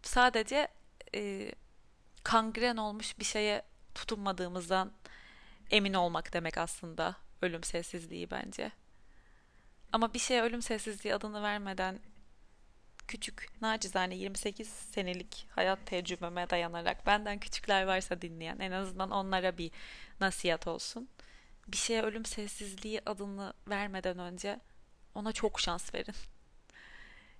Sadece 0.04 0.68
e, 1.16 1.52
kangren 2.24 2.78
olmuş 2.78 3.20
bir 3.20 3.26
şeye 3.26 3.62
tutunmadığımızdan 3.96 4.92
emin 5.72 5.94
olmak 5.94 6.34
demek 6.34 6.58
aslında 6.58 7.16
ölüm 7.42 7.64
sessizliği 7.64 8.32
bence. 8.32 8.72
Ama 9.92 10.14
bir 10.14 10.20
şeye 10.20 10.42
ölüm 10.42 10.62
sessizliği 10.62 11.16
adını 11.16 11.44
vermeden 11.44 12.00
küçük, 13.08 13.48
nacizane 13.62 14.16
28 14.16 14.68
senelik 14.68 15.48
hayat 15.56 15.86
tecrübeme 15.86 16.50
dayanarak 16.50 17.06
benden 17.06 17.40
küçükler 17.40 17.84
varsa 17.84 18.22
dinleyen 18.22 18.60
en 18.60 18.72
azından 18.72 19.12
onlara 19.12 19.58
bir 19.58 19.72
nasihat 20.20 20.68
olsun. 20.68 21.10
Bir 21.72 21.78
şeye 21.78 22.02
ölüm 22.02 22.26
sessizliği 22.26 23.02
adını 23.06 23.54
vermeden 23.68 24.20
önce 24.20 24.60
ona 25.16 25.32
çok 25.32 25.60
şans 25.60 25.94
verin. 25.94 26.16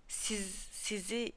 Siz 0.08 0.56
sizi 0.72 1.34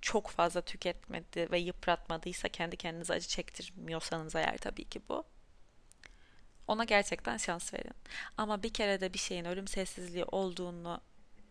çok 0.00 0.28
fazla 0.30 0.60
tüketmedi 0.60 1.50
ve 1.50 1.58
yıpratmadıysa 1.58 2.48
kendi 2.48 2.76
kendinize 2.76 3.14
acı 3.14 3.28
çektirmiyorsanız 3.28 4.34
eğer 4.34 4.58
tabii 4.58 4.84
ki 4.84 5.02
bu. 5.08 5.24
Ona 6.68 6.84
gerçekten 6.84 7.36
şans 7.36 7.74
verin. 7.74 7.94
Ama 8.36 8.62
bir 8.62 8.72
kere 8.72 9.00
de 9.00 9.14
bir 9.14 9.18
şeyin 9.18 9.44
ölüm 9.44 9.68
sessizliği 9.68 10.24
olduğunu 10.24 11.00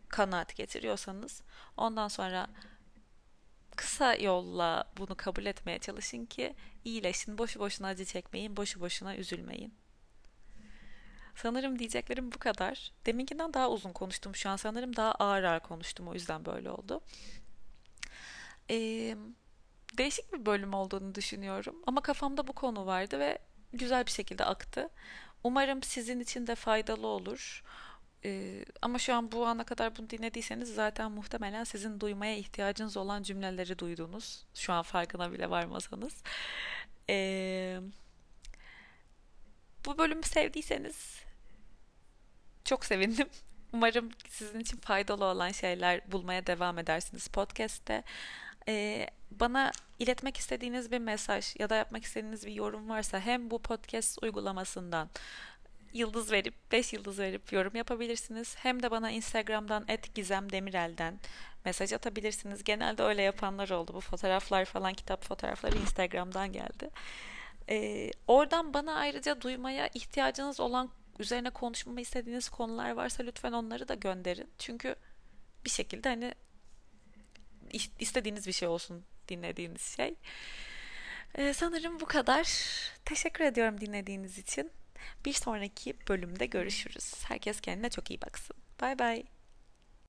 kanaat 0.09 0.55
getiriyorsanız 0.55 1.41
ondan 1.77 2.07
sonra 2.07 2.47
kısa 3.75 4.15
yolla 4.15 4.91
bunu 4.97 5.15
kabul 5.15 5.45
etmeye 5.45 5.79
çalışın 5.79 6.25
ki 6.25 6.55
iyileşin. 6.85 7.37
Boşu 7.37 7.59
boşuna 7.59 7.87
acı 7.87 8.05
çekmeyin, 8.05 8.57
boşu 8.57 8.81
boşuna 8.81 9.15
üzülmeyin. 9.15 9.82
Sanırım 11.35 11.79
diyeceklerim 11.79 12.31
bu 12.31 12.39
kadar. 12.39 12.91
Deminkinden 13.05 13.53
daha 13.53 13.69
uzun 13.69 13.93
konuştum 13.93 14.35
şu 14.35 14.49
an. 14.49 14.55
Sanırım 14.55 14.95
daha 14.95 15.11
ağır 15.11 15.43
ağır 15.43 15.59
konuştum 15.59 16.07
o 16.07 16.13
yüzden 16.13 16.45
böyle 16.45 16.71
oldu. 16.71 17.01
Ee, 18.69 19.15
değişik 19.97 20.33
bir 20.33 20.45
bölüm 20.45 20.73
olduğunu 20.73 21.15
düşünüyorum. 21.15 21.75
Ama 21.87 22.01
kafamda 22.01 22.47
bu 22.47 22.53
konu 22.53 22.85
vardı 22.85 23.19
ve 23.19 23.39
güzel 23.73 24.05
bir 24.05 24.11
şekilde 24.11 24.45
aktı. 24.45 24.89
Umarım 25.43 25.83
sizin 25.83 26.19
için 26.19 26.47
de 26.47 26.55
faydalı 26.55 27.07
olur. 27.07 27.63
Ee, 28.25 28.65
ama 28.81 28.99
şu 28.99 29.13
an 29.15 29.31
bu 29.31 29.45
ana 29.45 29.63
kadar 29.63 29.97
bunu 29.97 30.09
dinlediyseniz 30.09 30.75
zaten 30.75 31.11
muhtemelen 31.11 31.63
sizin 31.63 31.99
duymaya 31.99 32.37
ihtiyacınız 32.37 32.97
olan 32.97 33.23
cümleleri 33.23 33.79
duydunuz. 33.79 34.45
Şu 34.53 34.73
an 34.73 34.81
farkına 34.81 35.31
bile 35.31 35.49
varmasanız. 35.49 36.23
Ee, 37.09 37.79
bu 39.85 39.97
bölümü 39.97 40.23
sevdiyseniz 40.23 41.22
çok 42.73 42.85
sevindim. 42.85 43.27
Umarım 43.73 44.09
sizin 44.29 44.59
için 44.59 44.77
faydalı 44.77 45.25
olan 45.25 45.51
şeyler 45.51 46.11
bulmaya 46.11 46.47
devam 46.47 46.79
edersiniz 46.79 47.27
podcast'te. 47.27 48.03
Ee, 48.67 49.07
bana 49.31 49.71
iletmek 49.99 50.37
istediğiniz 50.37 50.91
bir 50.91 50.99
mesaj 50.99 51.55
ya 51.59 51.69
da 51.69 51.75
yapmak 51.75 52.03
istediğiniz 52.03 52.45
bir 52.45 52.51
yorum 52.51 52.89
varsa 52.89 53.19
hem 53.19 53.51
bu 53.51 53.61
podcast 53.61 54.23
uygulamasından 54.23 55.09
yıldız 55.93 56.31
verip 56.31 56.53
5 56.71 56.93
yıldız 56.93 57.19
verip 57.19 57.53
yorum 57.53 57.75
yapabilirsiniz. 57.75 58.55
Hem 58.57 58.83
de 58.83 58.91
bana 58.91 59.11
Instagram'dan 59.11 59.85
@gizemdemirel'den 60.15 61.19
mesaj 61.65 61.93
atabilirsiniz. 61.93 62.63
Genelde 62.63 63.03
öyle 63.03 63.21
yapanlar 63.21 63.69
oldu. 63.69 63.93
Bu 63.93 64.01
fotoğraflar 64.01 64.65
falan 64.65 64.93
kitap 64.93 65.23
fotoğrafları 65.23 65.77
Instagram'dan 65.77 66.51
geldi. 66.51 66.89
Ee, 67.69 68.11
oradan 68.27 68.73
bana 68.73 68.95
ayrıca 68.95 69.41
duymaya 69.41 69.89
ihtiyacınız 69.93 70.59
olan 70.59 70.89
üzerine 71.19 71.49
konuşmamı 71.49 72.01
istediğiniz 72.01 72.49
konular 72.49 72.91
varsa 72.91 73.23
lütfen 73.23 73.51
onları 73.51 73.87
da 73.87 73.93
gönderin. 73.93 74.49
Çünkü 74.57 74.95
bir 75.65 75.69
şekilde 75.69 76.09
hani 76.09 76.33
istediğiniz 77.99 78.47
bir 78.47 78.51
şey 78.51 78.67
olsun 78.67 79.05
dinlediğiniz 79.29 79.81
şey. 79.81 80.15
Ee, 81.35 81.53
sanırım 81.53 81.99
bu 81.99 82.05
kadar. 82.05 82.47
Teşekkür 83.05 83.43
ediyorum 83.43 83.81
dinlediğiniz 83.81 84.37
için. 84.37 84.71
Bir 85.25 85.33
sonraki 85.33 85.93
bölümde 86.09 86.45
görüşürüz. 86.45 87.13
Herkes 87.25 87.61
kendine 87.61 87.89
çok 87.89 88.09
iyi 88.11 88.21
baksın. 88.21 88.55
Bay 88.81 88.99
bay. 88.99 89.32